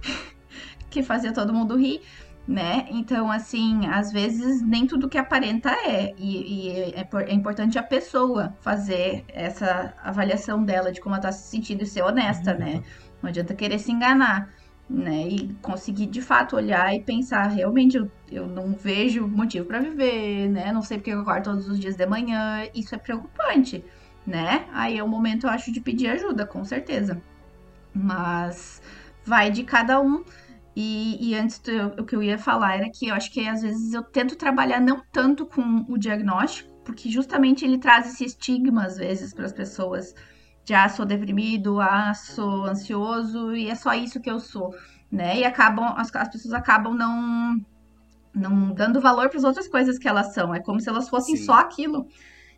[0.05, 0.15] uhum.
[0.91, 2.01] que fazia todo mundo rir,
[2.47, 2.89] né?
[2.91, 7.85] Então, assim, às vezes nem tudo que aparenta é, e, e é, é, importante a
[7.85, 12.59] pessoa fazer essa avaliação dela de como ela tá se sentindo e ser honesta, uhum.
[12.59, 12.83] né?
[13.23, 14.53] Não adianta querer se enganar
[14.89, 15.29] né?
[15.29, 20.49] E conseguir de fato olhar e pensar, realmente eu, eu não vejo motivo para viver,
[20.49, 20.73] né?
[20.73, 23.85] Não sei porque eu acordo todos os dias de manhã, isso é preocupante,
[24.27, 24.67] né?
[24.73, 27.21] Aí é o momento, eu acho, de pedir ajuda, com certeza.
[27.95, 28.81] Mas
[29.25, 30.25] vai de cada um.
[30.75, 33.63] E, e antes do, o que eu ia falar era que eu acho que às
[33.63, 38.85] vezes eu tento trabalhar não tanto com o diagnóstico, porque justamente ele traz esse estigma
[38.85, 40.15] às vezes para as pessoas
[40.67, 44.75] de ah, sou deprimido, ah, sou ansioso e é só isso que eu sou,
[45.11, 45.39] né?
[45.39, 47.65] E acabam as, as pessoas acabam não
[48.35, 50.53] não dando valor para as outras coisas que elas são.
[50.53, 51.45] É como se elas fossem Sim.
[51.45, 52.09] só aquilo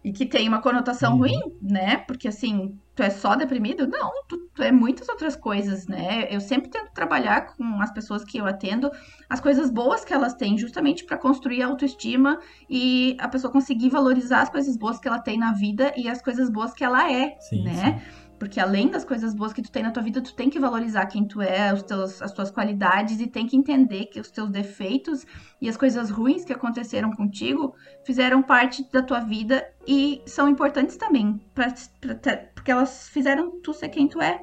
[0.03, 1.19] e que tem uma conotação uhum.
[1.19, 1.99] ruim, né?
[1.99, 3.87] Porque assim, tu é só deprimido?
[3.87, 6.27] Não, tu, tu, é muitas outras coisas, né?
[6.35, 8.91] Eu sempre tento trabalhar com as pessoas que eu atendo
[9.31, 13.89] as coisas boas que elas têm, justamente para construir a autoestima e a pessoa conseguir
[13.89, 17.09] valorizar as coisas boas que ela tem na vida e as coisas boas que ela
[17.09, 18.01] é, sim, né?
[18.01, 18.18] Sim.
[18.39, 21.07] Porque além das coisas boas que tu tem na tua vida, tu tem que valorizar
[21.07, 24.49] quem tu é, os teus, as tuas qualidades e tem que entender que os teus
[24.51, 25.27] defeitos
[25.61, 27.75] e as coisas ruins que aconteceram contigo
[28.05, 33.73] fizeram parte da tua vida e são importantes também, pra, pra, porque elas fizeram tu
[33.73, 34.41] ser quem tu é,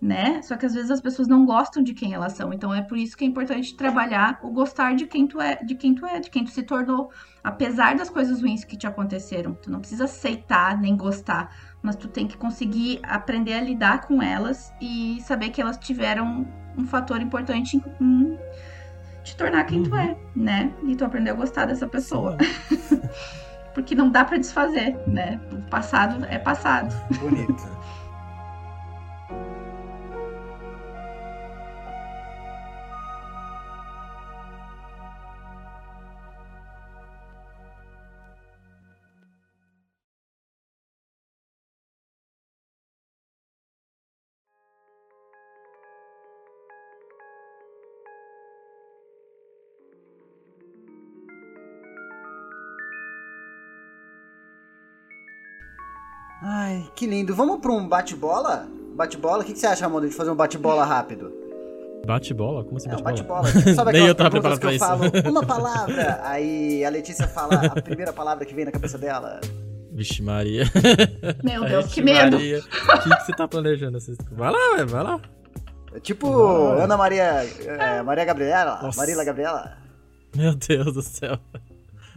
[0.00, 0.40] né?
[0.42, 2.52] Só que às vezes as pessoas não gostam de quem elas são.
[2.52, 5.74] Então é por isso que é importante trabalhar o gostar de quem tu é, de
[5.74, 7.10] quem tu é, de quem tu se tornou,
[7.42, 9.54] apesar das coisas ruins que te aconteceram.
[9.54, 14.22] Tu não precisa aceitar nem gostar mas tu tem que conseguir aprender a lidar com
[14.22, 18.38] elas e saber que elas tiveram um fator importante em
[19.24, 19.84] te tornar quem uhum.
[19.84, 20.72] tu é, né?
[20.86, 22.36] E tu aprender a gostar dessa pessoa.
[23.74, 25.40] Porque não dá para desfazer, né?
[25.52, 26.94] O passado é passado.
[27.18, 27.77] Bonito.
[56.98, 57.32] Que lindo.
[57.32, 58.66] Vamos para um bate-bola?
[58.96, 59.42] Bate-bola?
[59.42, 61.32] O que, que você acha, Ramon, de fazer um bate-bola rápido?
[62.04, 62.64] Bate-bola?
[62.64, 63.48] Como assim bate-bola?
[63.48, 63.74] É, bate-bola.
[63.74, 64.84] Sabe Nem eu tava preparado pra isso.
[64.84, 69.40] Falo, uma palavra, aí a Letícia fala a primeira palavra que vem na cabeça dela.
[69.92, 70.64] Vixe Maria.
[71.44, 72.32] Meu Deus, Vixe que medo.
[72.36, 72.58] Maria.
[72.58, 73.98] O que, que você tá planejando?
[74.32, 75.20] Vai lá, vai lá.
[75.94, 76.28] É tipo
[76.72, 77.46] Ana Maria...
[77.64, 78.80] É, Maria Gabriela?
[78.82, 78.98] Nossa.
[78.98, 79.78] Maríla Gabriela?
[80.34, 81.38] Meu Deus do céu.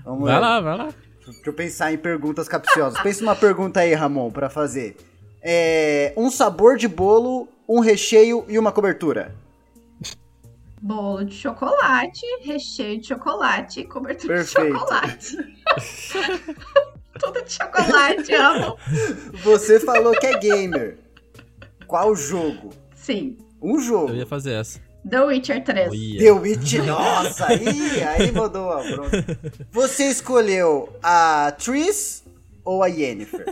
[0.03, 0.89] Vamos vai lá, vai lá.
[1.26, 2.99] Deixa eu pensar em perguntas capciosas.
[3.01, 4.97] Pensa numa pergunta aí, Ramon, para fazer.
[5.41, 9.36] É, um sabor de bolo, um recheio e uma cobertura.
[10.82, 14.74] Bolo de chocolate, recheio de chocolate, cobertura Perfeito.
[14.74, 15.38] de chocolate.
[17.19, 18.78] Tudo de chocolate, amo.
[19.43, 20.97] Você falou que é gamer.
[21.86, 22.72] Qual jogo?
[22.95, 23.38] Sim.
[23.61, 24.09] Um jogo.
[24.09, 24.80] Eu ia fazer essa.
[25.10, 25.88] The Witcher 3.
[25.89, 26.24] Oh, yeah.
[26.24, 29.12] The Witcher, nossa, aí, aí mudou a pronto.
[29.72, 32.24] Você escolheu a Triss
[32.64, 33.45] ou a Yennefer?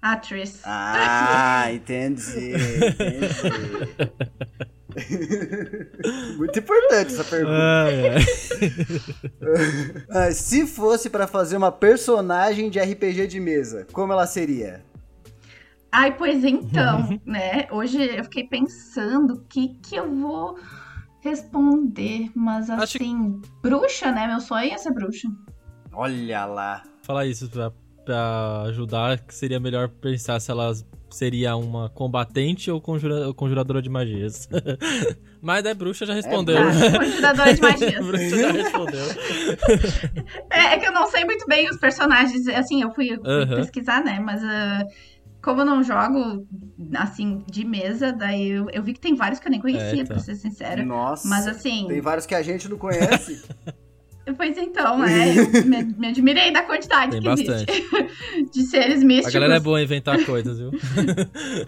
[0.00, 0.60] Atriz.
[0.64, 2.52] Ah, entendi.
[2.52, 3.28] entendi.
[6.36, 7.58] Muito importante essa pergunta.
[10.10, 14.82] Ah, se fosse para fazer uma personagem de RPG de mesa, como ela seria?
[15.90, 17.66] Ai, pois então, né?
[17.70, 20.58] Hoje eu fiquei pensando o que que eu vou
[21.20, 23.52] responder, mas assim, Acho...
[23.62, 24.26] bruxa, né?
[24.26, 25.28] Meu sonho é ser bruxa.
[25.92, 26.82] Olha lá.
[27.02, 27.72] Falar isso pra,
[28.04, 33.88] pra ajudar, que seria melhor pensar se elas seria uma combatente ou conjura, conjuradora de
[33.88, 34.48] magias.
[35.40, 36.58] Mas a bruxa já respondeu.
[36.58, 38.06] É, conjuradora de magias.
[38.06, 39.04] bruxa já respondeu.
[40.50, 42.46] É, é, que eu não sei muito bem os personagens.
[42.48, 44.20] Assim, eu fui, fui pesquisar, né?
[44.20, 44.86] Mas uh,
[45.48, 46.46] como eu não jogo,
[46.94, 50.04] assim, de mesa, daí eu, eu, vi que tem vários que eu nem conhecia, é,
[50.04, 50.12] tá.
[50.12, 50.84] pra ser sincera.
[50.84, 51.26] Nossa.
[51.26, 51.86] Mas assim.
[51.88, 53.42] Tem vários que a gente não conhece.
[54.36, 57.70] Pois então, é, eu me, me admirei da quantidade Tem que bastante.
[57.70, 59.34] existe de seres místicos.
[59.34, 60.70] A galera é boa em inventar coisas, viu?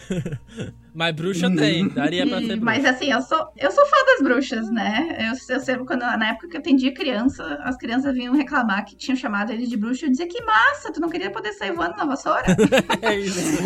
[0.94, 2.64] Mas bruxa tem, daria pra ser bruxa.
[2.64, 5.16] Mas assim, eu sou, eu sou fã das bruxas, né?
[5.20, 8.96] Eu, eu sempre, quando, na época que eu atendia criança, as crianças vinham reclamar que
[8.96, 10.06] tinham chamado eles de bruxa.
[10.06, 12.44] Eu dizia, que massa, tu não queria poder sair voando na vassoura?
[13.02, 13.62] é isso.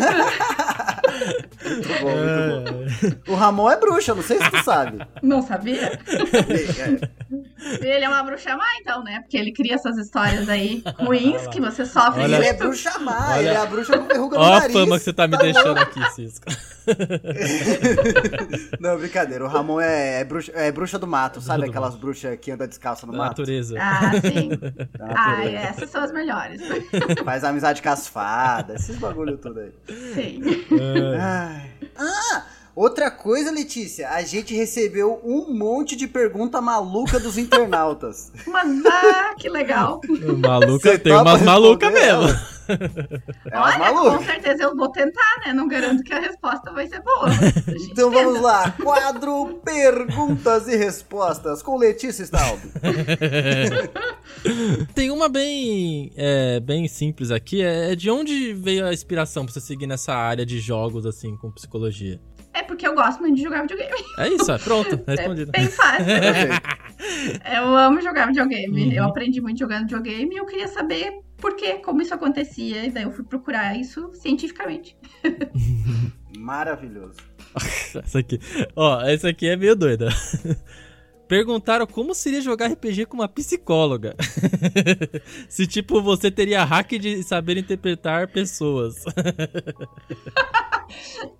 [1.63, 2.15] muito bom,
[2.51, 3.33] muito bom.
[3.33, 5.05] O Ramon é bruxa, não sei se tu sabe.
[5.21, 5.99] Não sabia?
[7.81, 9.21] Ele é uma bruxa má, então, né?
[9.21, 12.21] Porque ele cria essas histórias aí ruins que você sofre.
[12.21, 13.39] Olha, ele é bruxa má, Olha.
[13.39, 14.75] ele é a bruxa com verruga no Olha nariz.
[14.75, 15.81] Olha a fama que você tá me tá deixando louco.
[15.81, 16.45] aqui, Cisco.
[18.79, 19.43] Não, brincadeira.
[19.43, 21.63] O Ramon é, é, bruxa, é bruxa do mato, sabe?
[21.63, 23.41] Do Aquelas bruxas que andam descalça no da mato.
[23.41, 23.75] Natureza.
[23.79, 24.51] Ah, sim.
[25.17, 26.61] Ah, essas são as melhores.
[27.23, 29.71] Faz amizade com as fadas, esses bagulho tudo aí.
[30.13, 30.41] Sim.
[31.19, 31.71] Ai.
[31.97, 32.45] Ah!
[32.75, 38.33] Outra coisa, Letícia, a gente recebeu um monte de pergunta maluca dos internautas.
[38.45, 40.01] Mas, ah, que legal.
[40.37, 42.27] Maluca, tem umas malucas mesmo.
[43.49, 45.53] É Olha, com certeza eu vou tentar, né?
[45.53, 47.29] Não garanto que a resposta vai ser boa.
[47.67, 48.23] Então tenta.
[48.23, 52.59] vamos lá, quadro Perguntas e Respostas com Letícia Staub.
[54.93, 59.61] Tem uma bem, é, bem simples aqui, é de onde veio a inspiração pra você
[59.61, 62.19] seguir nessa área de jogos, assim, com psicologia?
[62.55, 64.01] É porque eu gosto muito de jogar videogame.
[64.17, 65.51] É isso, é pronto, é respondido.
[65.53, 66.05] É bem fácil.
[67.53, 68.85] eu amo jogar videogame.
[68.85, 68.91] Uhum.
[68.93, 72.85] Eu aprendi muito jogando videogame e eu queria saber por quê, como isso acontecia.
[72.85, 74.97] E daí eu fui procurar isso cientificamente.
[76.37, 77.17] Maravilhoso.
[78.01, 78.39] essa aqui.
[78.73, 80.07] Ó, essa aqui é meio doida.
[81.27, 84.15] Perguntaram como seria jogar RPG com uma psicóloga.
[85.49, 89.03] Se, tipo, você teria hack de saber interpretar pessoas.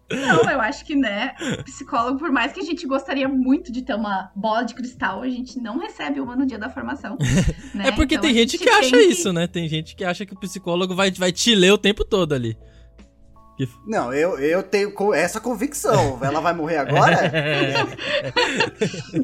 [0.10, 3.96] Não, eu acho que, né, psicólogo, por mais que a gente gostaria muito de ter
[3.96, 7.18] uma bola de cristal, a gente não recebe uma no dia da formação.
[7.74, 7.90] Né?
[7.90, 9.04] É porque então, tem gente, gente que acha que...
[9.04, 9.48] isso, né?
[9.48, 12.58] Tem gente que acha que o psicólogo vai, vai te ler o tempo todo ali.
[13.58, 13.70] Que...
[13.86, 16.20] Não, eu, eu tenho essa convicção.
[16.22, 17.16] Ela vai morrer agora?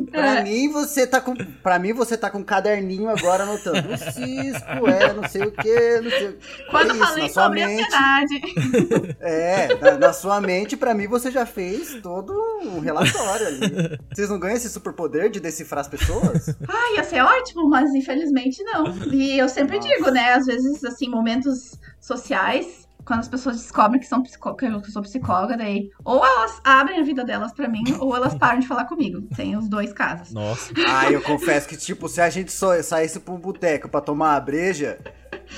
[0.10, 1.36] pra mim, você tá com.
[1.36, 3.92] Pra mim, você tá com um caderninho agora anotando.
[3.92, 6.38] O cisco, é, não sei o que, não sei
[6.70, 9.18] Quando é isso, falei sobre mente, ansiedade.
[9.20, 14.00] É, na, na, sua mente, pra mim, você já fez todo um relatório ali.
[14.14, 16.50] Vocês não ganham esse superpoder de decifrar as pessoas?
[16.68, 18.86] Ah, ia ser ótimo, mas infelizmente não.
[19.12, 19.90] E eu sempre Nossa.
[19.90, 20.34] digo, né?
[20.34, 25.02] Às vezes, assim, momentos sociais quando as pessoas descobrem que, são psicó que eu sou
[25.02, 28.86] psicóloga, daí ou elas abrem a vida delas para mim, ou elas param de falar
[28.86, 29.22] comigo.
[29.36, 30.34] Tem os dois casos.
[30.34, 30.74] Nossa.
[30.88, 34.36] Ah, eu confesso que, tipo, se a gente só saísse pra um boteco pra tomar
[34.36, 35.00] a breja,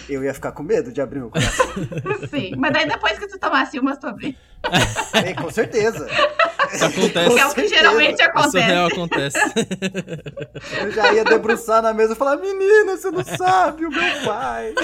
[0.10, 1.66] eu ia ficar com medo de abrir meu coração.
[2.30, 4.38] Sim, mas daí depois que tu tomasse uma, tu abrir.
[5.14, 6.08] É, com certeza.
[6.72, 7.40] Isso acontece.
[7.40, 8.58] é o que geralmente acontece.
[8.58, 9.38] Isso real acontece.
[10.82, 14.74] Eu já ia debruçar na mesa e falar, menina, você não sabe, o meu pai.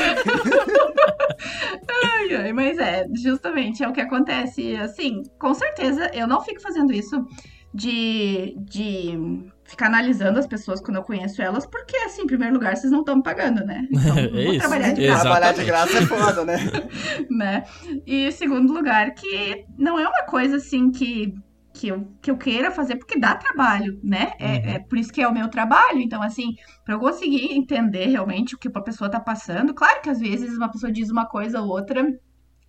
[2.03, 4.75] ai, ai, mas é, justamente é o que acontece.
[4.75, 7.25] Assim, com certeza, eu não fico fazendo isso
[7.73, 12.75] de, de ficar analisando as pessoas quando eu conheço elas, porque, assim, em primeiro lugar,
[12.75, 13.87] vocês não estão me pagando, né?
[13.93, 14.59] Então, é vou isso.
[14.59, 15.21] trabalhar de graça.
[15.21, 16.57] Trabalhar de graça é foda, né?
[17.29, 17.63] né?
[18.05, 21.33] E segundo lugar, que não é uma coisa assim que
[21.79, 24.33] que eu, que eu queira fazer, porque dá trabalho, né?
[24.37, 24.69] É, uhum.
[24.75, 26.01] é por isso que é o meu trabalho.
[26.01, 30.09] Então, assim, para eu conseguir entender realmente o que a pessoa tá passando, claro que
[30.09, 32.05] às vezes uma pessoa diz uma coisa ou outra.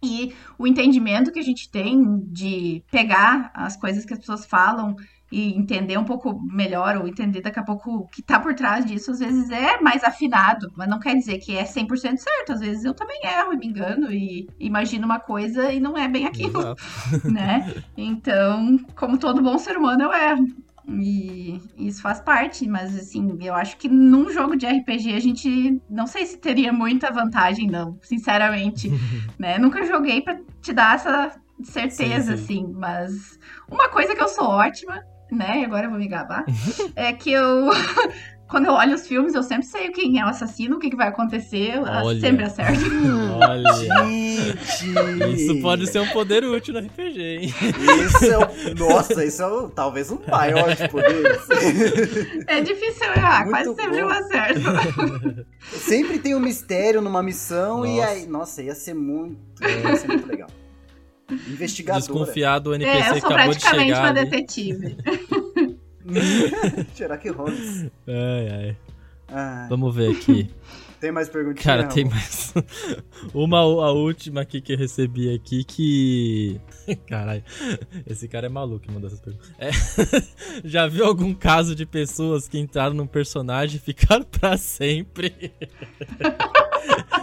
[0.01, 4.95] E o entendimento que a gente tem de pegar as coisas que as pessoas falam
[5.31, 8.85] e entender um pouco melhor, ou entender daqui a pouco o que tá por trás
[8.85, 12.53] disso, às vezes é mais afinado, mas não quer dizer que é 100% certo.
[12.53, 16.09] Às vezes eu também erro e me engano e imagino uma coisa e não é
[16.09, 16.74] bem aquilo,
[17.24, 17.83] né?
[17.97, 20.47] Então, como todo bom ser humano, eu erro.
[20.89, 25.81] E isso faz parte, mas assim, eu acho que num jogo de RPG a gente
[25.89, 28.91] não sei se teria muita vantagem, não, sinceramente.
[29.39, 29.59] né?
[29.59, 32.64] Nunca joguei para te dar essa certeza, sim, sim.
[32.64, 33.39] assim, mas
[33.70, 35.05] uma coisa que eu sou ótima,
[35.35, 35.64] né?
[35.64, 36.45] Agora eu vou me gabar,
[36.97, 37.70] é que eu
[38.51, 40.97] quando eu olho os filmes, eu sempre sei quem é o assassino, o que, que
[40.97, 42.20] vai acontecer, Olha.
[42.20, 42.81] sempre acerto.
[43.41, 43.72] Olha.
[43.74, 45.37] Gente!
[45.37, 47.55] Isso pode ser um poder útil no RPG, hein?
[48.05, 48.74] Isso é o...
[48.76, 49.68] Nossa, isso é o...
[49.68, 51.47] talvez um maior de poderes.
[52.49, 55.47] É difícil errar, muito quase sempre eu acerto.
[55.62, 57.91] Sempre tem um mistério numa missão nossa.
[57.91, 58.26] e aí...
[58.26, 59.39] Nossa, ia ser muito...
[59.62, 60.49] Ia ser muito legal.
[61.49, 62.01] Investigadora.
[62.01, 64.97] Desconfiado o NPC é, eu sou praticamente uma detetive.
[66.95, 67.91] Sherlock Holmes.
[68.07, 68.76] Ai, ai.
[69.28, 69.68] ai.
[69.68, 70.51] Vamos ver aqui.
[71.01, 71.64] Tem mais perguntinhas?
[71.64, 72.53] Cara, tem mais.
[73.32, 76.61] Uma, a última aqui que eu recebi aqui que.
[77.09, 77.42] Caralho,
[78.07, 79.51] esse cara é maluco que mandou essas perguntas.
[79.59, 79.70] É...
[80.62, 85.55] Já viu algum caso de pessoas que entraram num personagem e ficaram pra sempre?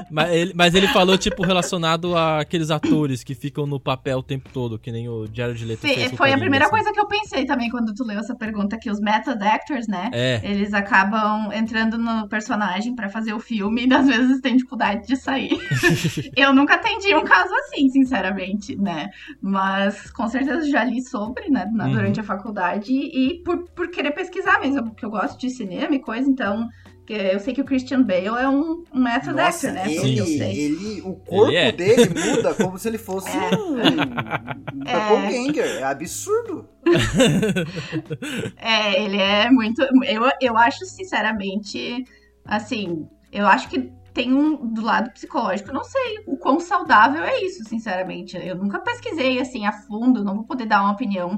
[0.09, 4.49] mas, ele, mas ele falou, tipo, relacionado àqueles atores que ficam no papel o tempo
[4.51, 6.73] todo, que nem o Jared Leto Sim, fez Foi a primeira assim.
[6.73, 10.09] coisa que eu pensei também quando tu leu essa pergunta, que os method actors, né?
[10.13, 10.41] É.
[10.43, 15.15] Eles acabam entrando no personagem para fazer o filme e às vezes tem dificuldade de
[15.15, 15.57] sair.
[16.36, 19.09] eu nunca atendi um caso assim, sinceramente, né?
[19.41, 21.91] Mas com certeza já li sobre, né, uhum.
[21.91, 25.99] durante a faculdade e por, por querer pesquisar mesmo, porque eu gosto de cinema e
[25.99, 26.68] coisa, então
[27.09, 29.93] eu sei que o Christian Bale é um, um method Nossa, actor, né?
[29.93, 31.72] Ele, ele, o corpo ele é.
[31.72, 33.55] dele muda como se ele fosse é.
[33.55, 33.80] um, um
[34.86, 34.93] é.
[34.93, 35.78] doppelganger.
[35.78, 36.68] É absurdo.
[38.57, 39.82] é, ele é muito.
[40.03, 42.03] Eu, eu acho, sinceramente,
[42.43, 47.39] assim, eu acho que tem um do lado psicológico, não sei o quão saudável é
[47.43, 48.36] isso, sinceramente.
[48.36, 51.38] Eu nunca pesquisei assim a fundo, não vou poder dar uma opinião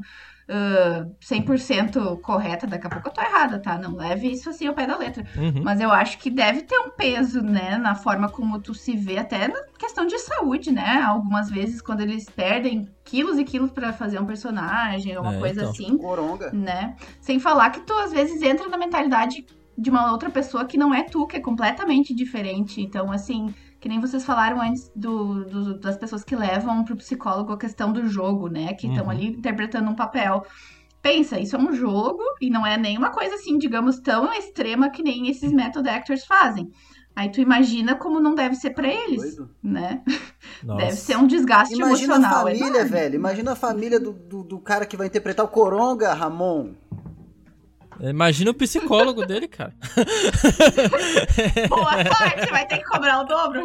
[0.49, 3.77] uh, 100% correta, daqui a pouco eu tô errada, tá?
[3.77, 5.23] Não leve isso assim ao pé da letra.
[5.35, 5.61] Uhum.
[5.63, 9.17] Mas eu acho que deve ter um peso, né, na forma como tu se vê,
[9.17, 11.01] até na questão de saúde, né?
[11.05, 15.61] Algumas vezes, quando eles perdem quilos e quilos para fazer um personagem, uma é, coisa
[15.61, 15.71] então.
[15.71, 15.97] assim.
[15.97, 16.51] Coronga.
[16.51, 16.95] Né?
[17.21, 19.45] Sem falar que tu, às vezes, entra na mentalidade
[19.79, 22.81] de uma outra pessoa que não é tu, que é completamente diferente.
[22.81, 27.53] Então, assim, que nem vocês falaram antes do, do, das pessoas que levam pro psicólogo
[27.53, 28.73] a questão do jogo, né?
[28.73, 29.11] Que estão uhum.
[29.11, 30.45] ali interpretando um papel.
[31.01, 35.01] Pensa, isso é um jogo e não é nenhuma coisa assim, digamos, tão extrema que
[35.01, 36.69] nem esses method actors fazem.
[37.15, 39.49] Aí tu imagina como não deve ser para eles, Doido.
[39.63, 40.01] né?
[40.63, 40.85] Nossa.
[40.85, 42.41] Deve ser um desgaste imagina emocional.
[42.41, 43.15] Imagina a família, velho.
[43.15, 46.73] Imagina a família do, do, do, cara que vai interpretar o Coronga, Ramon.
[48.01, 49.73] Imagina o psicólogo dele, cara.
[51.67, 53.63] Boa sorte, vai ter que cobrar o dobro.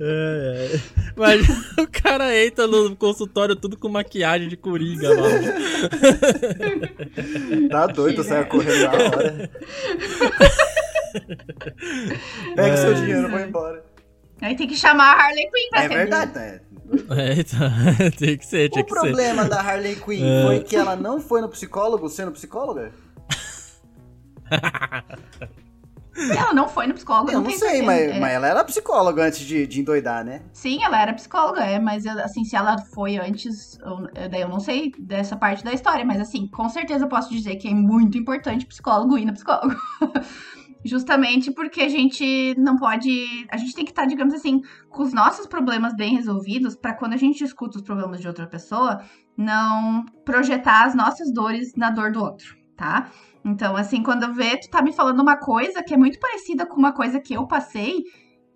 [0.00, 0.80] É, é.
[1.16, 5.52] Imagina o cara entra no consultório tudo com maquiagem de coringa, mano.
[7.68, 9.50] Tá doido, sai correndo na hora.
[12.56, 12.76] Pega é.
[12.76, 13.84] seu dinheiro, vai embora.
[14.40, 16.60] Aí tem que chamar a Harley Quinn pra É verdade, né?
[17.16, 17.60] É, então,
[18.18, 18.98] tem que ser, tinha o que ser.
[18.98, 20.42] O problema da Harley Quinn é.
[20.44, 22.92] foi que ela não foi no psicólogo sendo psicóloga?
[26.14, 28.20] Ela não foi no psicólogo, eu não, não sei, mas, é.
[28.20, 30.42] mas, ela era psicóloga antes de, de endoidar, né?
[30.52, 34.60] Sim, ela era psicóloga, é, mas assim, se ela foi antes, eu, daí eu não
[34.60, 38.18] sei dessa parte da história, mas assim, com certeza eu posso dizer que é muito
[38.18, 39.74] importante psicólogo ir no psicólogo.
[40.84, 43.46] Justamente porque a gente não pode.
[43.50, 47.12] A gente tem que estar, digamos assim, com os nossos problemas bem resolvidos, para quando
[47.12, 49.00] a gente escuta os problemas de outra pessoa,
[49.36, 53.10] não projetar as nossas dores na dor do outro, tá?
[53.44, 56.66] Então, assim, quando eu ver, tu tá me falando uma coisa que é muito parecida
[56.66, 58.02] com uma coisa que eu passei,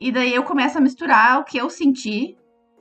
[0.00, 2.36] e daí eu começo a misturar o que eu senti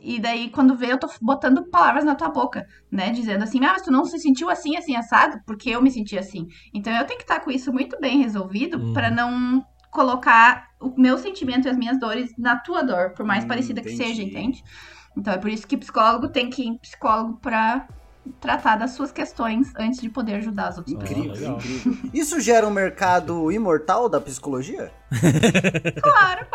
[0.06, 3.10] e daí, quando vê, eu tô botando palavras na tua boca, né?
[3.10, 5.40] Dizendo assim, ah, mas tu não se sentiu assim, assim, assado?
[5.48, 6.48] Porque eu me senti assim.
[6.72, 8.94] Então, eu tenho que estar com isso muito bem resolvido uhum.
[8.94, 13.44] para não colocar o meu sentimento e as minhas dores na tua dor, por mais
[13.44, 13.98] hum, parecida entendi.
[13.98, 14.64] que seja, entende?
[15.18, 17.88] Então, é por isso que psicólogo tem que ir em psicólogo pra
[18.40, 21.66] tratar das suas questões antes de poder ajudar as outras incrível, pessoas.
[21.66, 22.12] Incrível.
[22.14, 24.92] Isso gera um mercado imortal da psicologia?
[26.02, 26.48] Claro.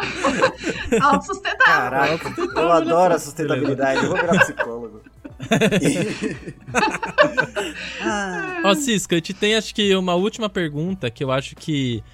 [1.02, 2.18] Autossustentável.
[2.18, 4.04] Caraca, eu adoro a sustentabilidade.
[4.04, 5.02] Eu vou virar psicólogo.
[8.64, 12.04] Ó, oh, Cisco, a gente tem acho que uma última pergunta que eu acho que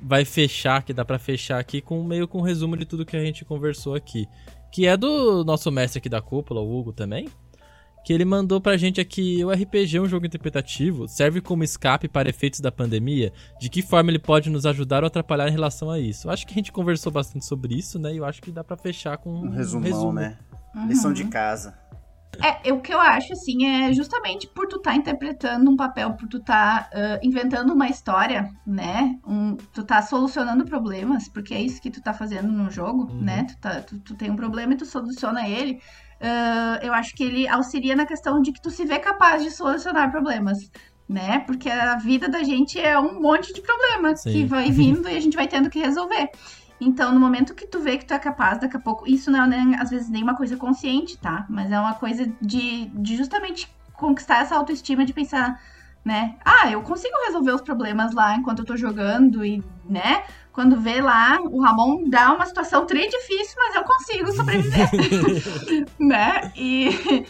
[0.00, 3.16] vai fechar, que dá para fechar aqui com meio com um resumo de tudo que
[3.16, 4.26] a gente conversou aqui.
[4.72, 7.28] Que é do nosso mestre aqui da cúpula, o Hugo também
[8.04, 12.08] que ele mandou pra gente aqui: o RPG é um jogo interpretativo, serve como escape
[12.08, 13.32] para efeitos da pandemia?
[13.60, 16.28] De que forma ele pode nos ajudar ou atrapalhar em relação a isso?
[16.28, 18.12] Eu acho que a gente conversou bastante sobre isso, né?
[18.12, 20.12] E eu acho que dá para fechar com um resumão, um resumo.
[20.12, 20.38] né?
[20.74, 20.86] Uhum.
[20.86, 21.82] Lição de casa.
[22.40, 26.26] É, o que eu acho, assim, é justamente por tu tá interpretando um papel, por
[26.28, 29.18] tu tá uh, inventando uma história, né?
[29.26, 33.20] Um, tu tá solucionando problemas, porque é isso que tu tá fazendo no jogo, uhum.
[33.20, 33.44] né?
[33.44, 35.78] Tu, tá, tu, tu, tem um problema e tu soluciona ele.
[36.22, 39.50] Uh, eu acho que ele auxilia na questão de que tu se vê capaz de
[39.50, 40.70] solucionar problemas
[41.08, 41.40] né?
[41.40, 45.20] Porque a vida da gente é um monte de problemas que vai vindo e a
[45.20, 46.30] gente vai tendo que resolver.
[46.80, 49.44] Então, no momento que tu vê que tu é capaz, daqui a pouco, isso não
[49.44, 51.46] é nem, às vezes nem uma coisa consciente, tá?
[51.48, 55.60] Mas é uma coisa de, de justamente conquistar essa autoestima de pensar,
[56.04, 56.36] né?
[56.44, 60.24] Ah, eu consigo resolver os problemas lá enquanto eu tô jogando e, né?
[60.52, 64.90] Quando vê lá, o Ramon dá uma situação tri difícil, mas eu consigo sobreviver,
[65.98, 66.52] né?
[66.56, 67.24] E,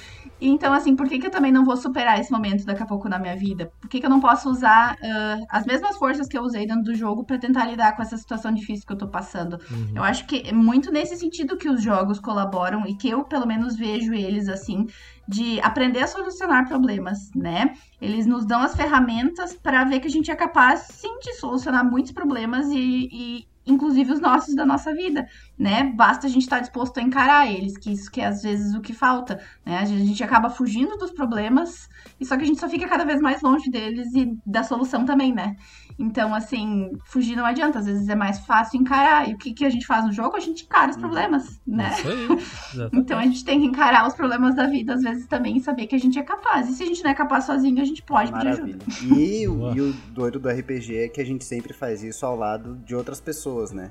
[0.49, 3.09] então, assim, por que, que eu também não vou superar esse momento daqui a pouco
[3.09, 3.73] na minha vida?
[3.81, 6.85] Por que, que eu não posso usar uh, as mesmas forças que eu usei dentro
[6.85, 9.61] do jogo para tentar lidar com essa situação difícil que eu tô passando?
[9.71, 9.93] Uhum.
[9.95, 13.47] Eu acho que é muito nesse sentido que os jogos colaboram e que eu, pelo
[13.47, 14.87] menos, vejo eles assim,
[15.29, 17.75] de aprender a solucionar problemas, né?
[18.01, 21.89] Eles nos dão as ferramentas para ver que a gente é capaz, sim, de solucionar
[21.89, 25.27] muitos problemas e, e inclusive os nossos da nossa vida,
[25.59, 25.85] né?
[25.85, 28.75] Basta a gente estar tá disposto a encarar eles, que isso que é às vezes
[28.75, 29.79] o que falta, né?
[29.79, 31.89] A gente acaba fugindo dos problemas
[32.21, 35.05] e só que a gente só fica cada vez mais longe deles e da solução
[35.05, 35.57] também, né?
[35.99, 37.79] Então, assim, fugir não adianta.
[37.79, 39.29] Às vezes é mais fácil encarar.
[39.29, 40.37] E o que, que a gente faz no jogo?
[40.37, 41.03] A gente encara os uhum.
[41.03, 41.91] problemas, né?
[41.99, 42.89] Isso aí.
[42.93, 45.87] então a gente tem que encarar os problemas da vida, às vezes, também, e saber
[45.87, 46.69] que a gente é capaz.
[46.69, 48.79] E se a gente não é capaz sozinho, a gente pode Maravilha.
[48.79, 49.21] pedir ajuda.
[49.21, 52.37] E, o, e o doido do RPG é que a gente sempre faz isso ao
[52.37, 53.91] lado de outras pessoas, né?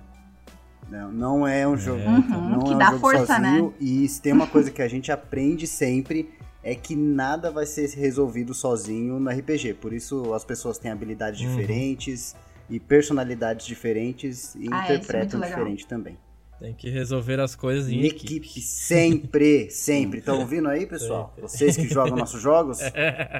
[0.89, 2.01] Não, não é um jogo.
[2.01, 3.49] Uhum, não que é um dá jogo força, né?
[3.49, 3.67] sozinho.
[3.67, 3.73] Né?
[3.79, 6.29] E se tem uma coisa que a gente aprende sempre
[6.63, 9.75] é que nada vai ser resolvido sozinho no RPG.
[9.75, 11.55] Por isso as pessoas têm habilidades uhum.
[11.55, 12.35] diferentes
[12.69, 16.17] e personalidades diferentes e ah, é, é interpretam é diferente também.
[16.61, 18.35] Tem que resolver as coisas em, em equipe.
[18.35, 18.61] equipe.
[18.61, 20.19] Sempre, sempre.
[20.19, 21.33] Estão ouvindo aí, pessoal?
[21.41, 22.77] Vocês que jogam nossos jogos?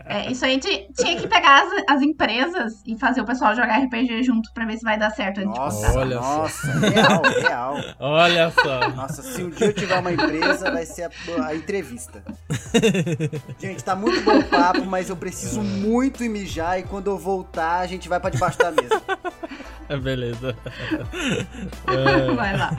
[0.05, 4.23] É, isso aí tinha que pegar as, as, empresas e fazer o pessoal jogar RPG
[4.23, 5.41] junto pra ver se vai dar certo.
[5.41, 6.79] Nossa, olha nossa, só.
[6.89, 7.75] real, real.
[7.99, 8.89] Olha só.
[8.89, 12.23] Nossa, se um dia eu tiver uma empresa, vai ser a, a entrevista.
[13.59, 17.17] Gente, tá muito bom o papo, mas eu preciso muito ir mijar e quando eu
[17.17, 19.01] voltar, a gente vai pra debaixo da mesa.
[20.01, 20.55] Beleza.
[21.87, 22.31] É...
[22.35, 22.71] Vai lá.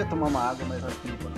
[0.00, 1.30] Eu ia tomar uma água, mas acho que não vou.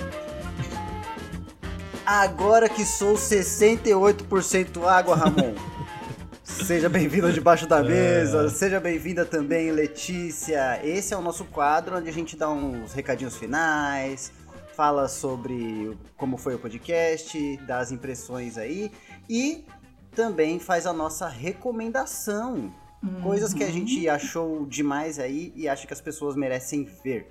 [2.06, 5.54] Agora que sou 68% água, Ramon.
[6.44, 8.48] Seja bem-vindo debaixo da mesa, é.
[8.48, 10.78] seja bem-vinda também, Letícia.
[10.84, 14.30] Esse é o nosso quadro onde a gente dá uns recadinhos finais,
[14.76, 18.92] fala sobre como foi o podcast, dá as impressões aí
[19.28, 19.64] e
[20.14, 22.72] também faz a nossa recomendação.
[23.02, 23.22] Uhum.
[23.22, 27.26] Coisas que a gente achou demais aí e acha que as pessoas merecem ver.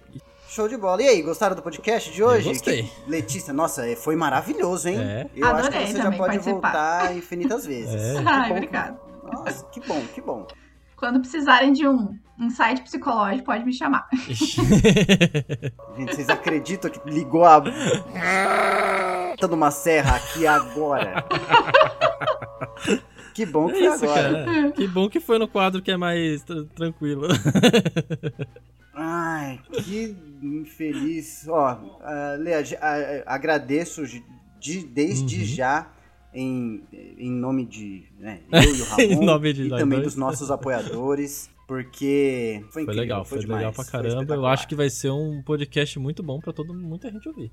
[0.52, 1.02] Show de bola.
[1.02, 2.50] E aí, gostaram do podcast de hoje?
[2.50, 2.84] Eu gostei.
[2.84, 3.10] Que...
[3.10, 4.98] Letícia, nossa, é, foi maravilhoso, hein?
[5.00, 5.30] É.
[5.34, 6.72] Eu Adorei acho que você já pode participar.
[6.72, 8.18] voltar infinitas vezes.
[8.18, 8.22] É.
[8.26, 9.00] Ai, obrigado.
[9.24, 10.46] Nossa, que bom, que bom.
[10.98, 14.06] Quando precisarem de um insight psicológico, pode me chamar.
[15.98, 17.64] Gente, vocês acreditam que ligou a
[19.50, 21.24] numa serra aqui agora?
[23.34, 24.44] Que bom que é isso, agora.
[24.44, 24.72] Cara.
[24.74, 26.44] Que bom que foi no quadro que é mais
[26.76, 27.30] tranquilo.
[28.94, 31.48] Ai, que infeliz.
[31.48, 35.46] Ó, uh, Lea, uh, agradeço de, desde uhum.
[35.46, 35.92] já
[36.34, 36.84] em,
[37.18, 40.04] em nome de né, eu e o Ramon e também dois.
[40.04, 41.50] dos nossos apoiadores.
[41.68, 44.36] Porque foi, foi legal, foi, foi legal pra caramba.
[44.36, 47.50] Eu acho que vai ser um podcast muito bom para todo muita gente ouvir.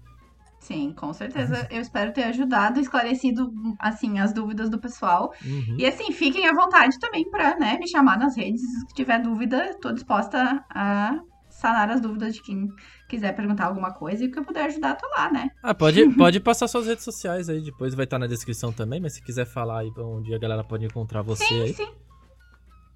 [0.60, 1.66] Sim, com certeza.
[1.70, 5.32] Eu espero ter ajudado, esclarecido, assim, as dúvidas do pessoal.
[5.44, 5.76] Uhum.
[5.78, 8.60] E, assim, fiquem à vontade também para né, me chamar nas redes.
[8.60, 11.18] Se tiver dúvida, estou disposta a
[11.58, 12.68] sanar as dúvidas de quem
[13.08, 15.50] quiser perguntar alguma coisa e que eu puder ajudar, tô lá, né?
[15.62, 19.14] Ah, pode, pode passar suas redes sociais aí, depois vai estar na descrição também, mas
[19.14, 21.74] se quiser falar aí onde a galera pode encontrar você sim, aí.
[21.74, 21.88] Sim,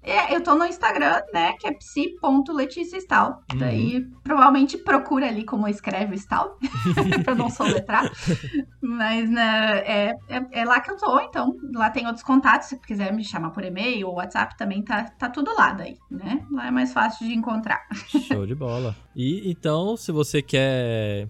[0.03, 3.41] É, eu tô no Instagram, né, que é psi.leticiastal.
[3.51, 3.59] Uhum.
[3.59, 6.59] Daí, provavelmente procura ali como escreve Stal,
[7.23, 8.11] pra não soletrar.
[8.81, 12.79] Mas, né, é, é, é, lá que eu tô, então, lá tem outros contatos, se
[12.81, 16.45] quiser me chamar por e-mail ou WhatsApp também, tá, tá tudo lá daí, né?
[16.51, 17.81] Lá é mais fácil de encontrar.
[18.27, 18.95] Show de bola.
[19.15, 21.27] E, então, se você quer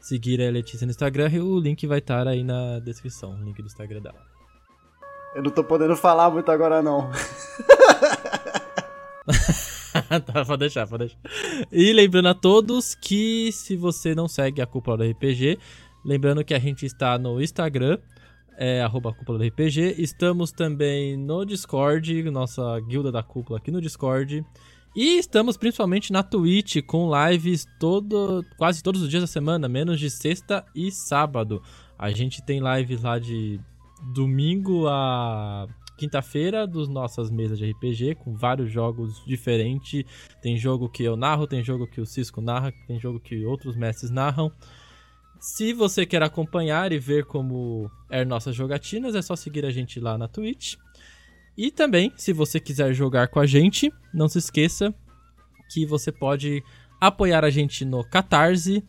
[0.00, 3.66] seguir a Letícia no Instagram, o link vai estar aí na descrição, o link do
[3.66, 4.35] Instagram dela.
[5.36, 7.10] Eu não tô podendo falar muito agora, não.
[10.24, 11.18] tá, pode deixar, pode deixar.
[11.70, 15.58] E lembrando a todos que se você não segue a Cúpula do RPG,
[16.02, 17.98] lembrando que a gente está no Instagram,
[18.56, 19.96] é arroba Cúpula do RPG.
[19.98, 24.42] Estamos também no Discord, nossa guilda da Cúpula aqui no Discord.
[24.96, 30.00] E estamos principalmente na Twitch com lives todo, quase todos os dias da semana, menos
[30.00, 31.62] de sexta e sábado.
[31.98, 33.60] A gente tem lives lá de
[34.12, 40.04] domingo a quinta-feira dos nossas mesas de RPG com vários jogos diferentes.
[40.42, 43.76] Tem jogo que eu narro, tem jogo que o Cisco narra, tem jogo que outros
[43.76, 44.52] mestres narram.
[45.40, 50.00] Se você quer acompanhar e ver como é nossas jogatinas, é só seguir a gente
[50.00, 50.76] lá na Twitch.
[51.56, 54.94] E também, se você quiser jogar com a gente, não se esqueça
[55.70, 56.62] que você pode
[57.00, 58.84] apoiar a gente no Catarse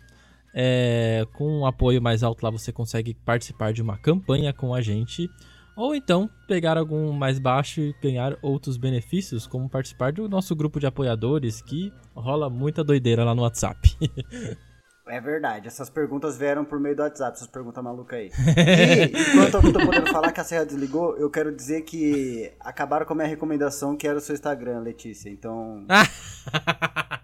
[0.59, 4.81] é, com um apoio mais alto lá você consegue participar de uma campanha com a
[4.81, 5.29] gente.
[5.75, 10.79] Ou então pegar algum mais baixo e ganhar outros benefícios, como participar do nosso grupo
[10.79, 13.95] de apoiadores, que rola muita doideira lá no WhatsApp.
[15.09, 18.29] É verdade, essas perguntas vieram por meio do WhatsApp, essas perguntas malucas aí.
[18.57, 23.05] E, enquanto eu tô podendo falar que a Serra desligou, eu quero dizer que acabaram
[23.05, 25.85] com a minha recomendação, que era o seu Instagram, Letícia, então...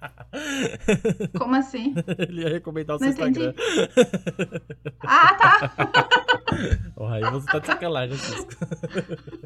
[1.38, 1.94] Como assim?
[2.18, 3.54] Ele ia recomendar o seu Instagram.
[5.02, 5.74] ah, tá!
[6.98, 8.52] oh, aí você tá de sacanagem, Cisco.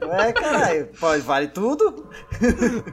[0.01, 2.09] É, caralho, pode, vale tudo.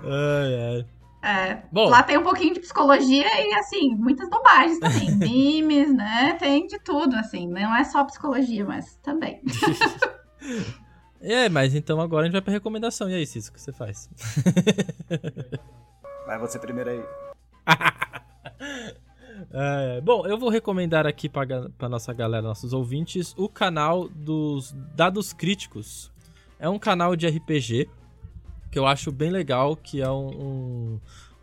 [0.05, 0.87] ai, ai.
[1.25, 5.11] É, Bom, lá tem um pouquinho de psicologia e, assim, muitas bobagens também.
[5.16, 6.37] Memes, né?
[6.39, 7.49] Tem de tudo, assim.
[7.49, 9.41] Não é só psicologia, mas também.
[11.22, 13.09] é, mas então agora a gente vai pra recomendação.
[13.09, 14.11] E aí, Cisco, o que você faz?
[16.27, 17.03] Vai você primeiro aí.
[19.52, 25.32] É, bom, eu vou recomendar aqui para nossa galera, nossos ouvintes, o canal dos Dados
[25.32, 26.12] Críticos.
[26.58, 27.88] É um canal de RPG
[28.70, 31.00] que eu acho bem legal, que é um, um,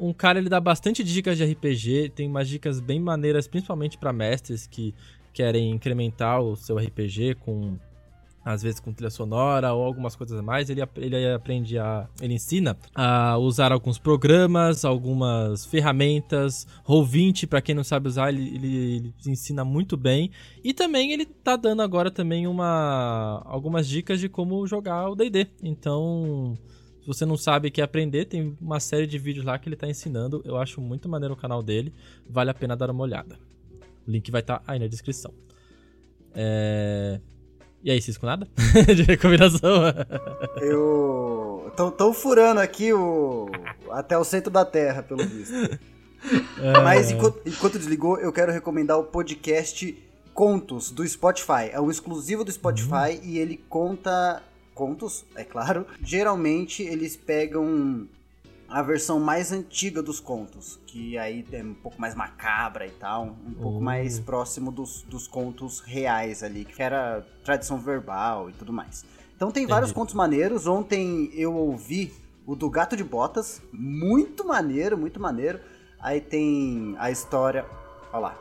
[0.07, 4.11] um cara, ele dá bastante dicas de RPG, tem umas dicas bem maneiras, principalmente para
[4.11, 4.93] mestres que
[5.31, 7.77] querem incrementar o seu RPG com
[8.43, 12.07] às vezes com trilha sonora ou algumas coisas a mais, ele, ele aprende a.
[12.19, 16.67] Ele ensina a usar alguns programas, algumas ferramentas.
[16.85, 20.31] Roll20, para quem não sabe usar, ele, ele, ele, ensina muito bem.
[20.63, 25.47] E também ele tá dando agora também uma algumas dicas de como jogar o DD.
[25.63, 26.57] Então.
[27.01, 29.89] Se você não sabe que aprender, tem uma série de vídeos lá que ele tá
[29.89, 30.39] ensinando.
[30.45, 31.91] Eu acho muito maneiro o canal dele.
[32.29, 33.39] Vale a pena dar uma olhada.
[34.07, 35.33] O link vai estar tá aí na descrição.
[36.35, 37.19] É...
[37.83, 38.47] E aí, Cisco, nada?
[38.95, 39.83] de recomendação?
[40.61, 41.71] Eu.
[41.75, 43.49] Tô, tô furando aqui o.
[43.89, 45.79] Até o centro da Terra, pelo visto.
[46.59, 46.73] É...
[46.83, 49.97] Mas enquanto, enquanto desligou, eu quero recomendar o podcast
[50.33, 51.69] Contos do Spotify.
[51.71, 53.23] É um exclusivo do Spotify uhum.
[53.23, 55.85] e ele conta contos, é claro.
[56.03, 58.07] Geralmente eles pegam
[58.71, 63.35] a versão mais antiga dos contos, que aí é um pouco mais macabra e tal,
[63.45, 63.81] um pouco oh.
[63.81, 69.05] mais próximo dos, dos contos reais ali, que era tradição verbal e tudo mais.
[69.35, 69.73] Então tem Entendi.
[69.73, 70.67] vários contos maneiros.
[70.67, 72.13] Ontem eu ouvi
[72.45, 75.59] o do Gato de Botas, muito maneiro, muito maneiro.
[75.99, 77.65] Aí tem a história.
[78.13, 78.37] Olha lá.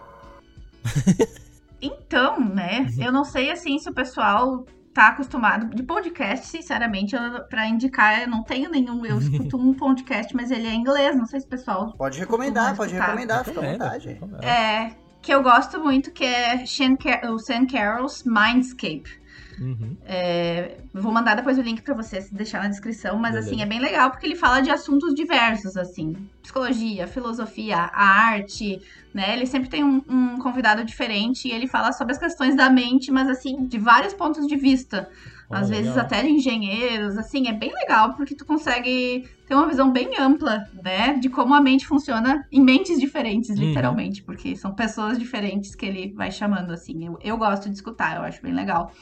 [1.82, 2.86] então, né?
[2.98, 7.16] Eu não sei assim se o pessoal tá acostumado de podcast, sinceramente,
[7.48, 11.26] para indicar, eu não tenho nenhum, eu escuto um podcast, mas ele é inglês, não
[11.26, 14.18] sei se o pessoal Pode recomendar, pode recomendar, fica à vontade.
[14.42, 16.64] É, que eu gosto muito, que é
[16.96, 19.19] Car o Sam Carroll's Mindscape.
[19.60, 19.94] Uhum.
[20.06, 23.50] É, vou mandar depois o link para vocês deixar na descrição, mas Beleza.
[23.50, 28.80] assim, é bem legal porque ele fala de assuntos diversos, assim, psicologia, filosofia, a arte,
[29.12, 29.34] né?
[29.34, 33.12] Ele sempre tem um, um convidado diferente e ele fala sobre as questões da mente,
[33.12, 35.08] mas assim, de vários pontos de vista.
[35.50, 36.04] Às vezes legal.
[36.04, 40.64] até de engenheiros, assim, é bem legal porque tu consegue ter uma visão bem ampla,
[40.80, 43.64] né, de como a mente funciona em mentes diferentes, uhum.
[43.64, 47.04] literalmente, porque são pessoas diferentes que ele vai chamando, assim.
[47.04, 48.92] Eu, eu gosto de escutar, eu acho bem legal.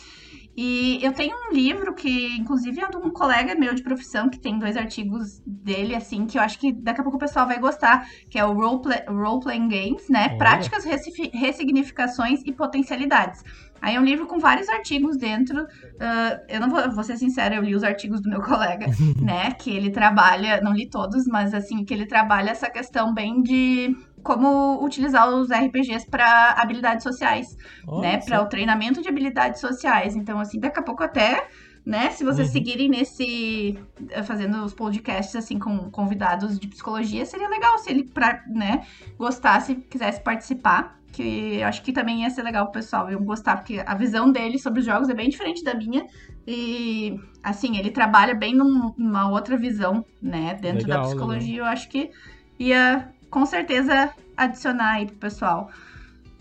[0.61, 4.41] E eu tenho um livro que, inclusive, é de um colega meu de profissão que
[4.41, 7.61] tem dois artigos dele, assim, que eu acho que daqui a pouco o pessoal vai
[7.61, 10.31] gostar, que é o Role, Role Playing Games, né?
[10.37, 13.45] Práticas, ressignificações e potencialidades.
[13.81, 15.63] Aí é um livro com vários artigos dentro.
[15.63, 18.87] Uh, eu não vou, vou ser sincera, eu li os artigos do meu colega,
[19.23, 19.53] né?
[19.53, 23.97] Que ele trabalha, não li todos, mas assim, que ele trabalha essa questão bem de
[24.23, 28.03] como utilizar os RPGs para habilidades sociais, Nossa.
[28.03, 28.19] né?
[28.19, 30.17] Para o treinamento de habilidades sociais.
[30.17, 31.49] Então, assim, daqui a pouco até,
[31.85, 32.11] né?
[32.11, 32.53] Se vocês uhum.
[32.53, 33.79] seguirem nesse
[34.25, 38.87] fazendo os podcasts assim com convidados de psicologia, seria legal se ele para, né,
[39.17, 40.99] gostasse, quisesse participar.
[41.11, 44.31] Que eu acho que também ia ser legal pro pessoal, iam gostar, porque a visão
[44.31, 46.07] dele sobre os jogos é bem diferente da minha.
[46.47, 51.53] E, assim, ele trabalha bem numa outra visão, né, dentro legal, da psicologia.
[51.53, 51.67] Legal.
[51.67, 52.11] Eu acho que
[52.59, 55.71] ia com certeza adicionar aí pro pessoal.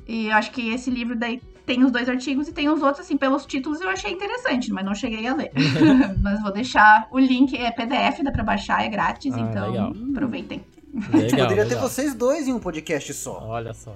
[0.08, 3.06] E eu acho que esse livro daí tem os dois artigos e tem os outros,
[3.06, 5.52] assim, pelos títulos eu achei interessante, mas não cheguei a ler.
[6.22, 9.94] mas vou deixar o link, é PDF, dá pra baixar, é grátis, ah, então legal.
[10.12, 10.64] aproveitem.
[10.94, 11.68] Legal, Poderia legal.
[11.68, 13.44] ter vocês dois em um podcast só.
[13.44, 13.96] Olha só.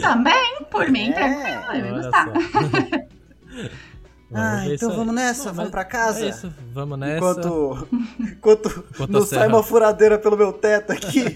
[0.00, 2.32] Também, por mim, é, tranquilo, eu ia gostar.
[4.32, 6.26] Ah, então vamos nessa, não, vamos pra casa.
[6.26, 7.16] É isso, vamos nessa.
[7.16, 7.88] Enquanto,
[8.20, 11.24] enquanto, enquanto não sai uma furadeira pelo meu teto aqui.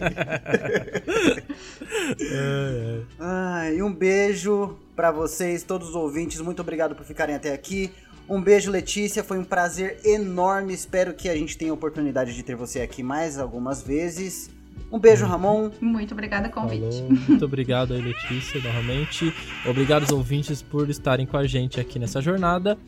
[2.20, 3.01] é, é.
[3.19, 6.40] Ah, e um beijo para vocês, todos os ouvintes.
[6.40, 7.90] Muito obrigado por ficarem até aqui.
[8.28, 9.24] Um beijo, Letícia.
[9.24, 10.74] Foi um prazer enorme.
[10.74, 14.51] Espero que a gente tenha a oportunidade de ter você aqui mais algumas vezes.
[14.90, 15.70] Um beijo, Ramon.
[15.81, 16.99] Muito obrigada pelo convite.
[16.99, 17.12] Falou.
[17.28, 19.32] Muito obrigado aí, Letícia, novamente.
[19.66, 22.78] Obrigado aos ouvintes por estarem com a gente aqui nessa jornada.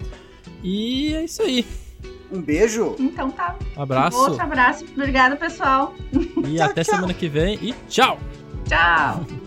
[0.63, 1.65] E é isso aí.
[2.31, 2.97] Um beijo.
[2.99, 3.57] Então tá.
[3.77, 4.19] Um abraço.
[4.19, 4.85] Outro abraço.
[4.97, 5.95] Obrigada, pessoal.
[6.13, 6.95] E tchau, até tchau.
[6.97, 7.59] semana que vem.
[7.63, 8.19] E tchau.
[8.67, 9.25] Tchau.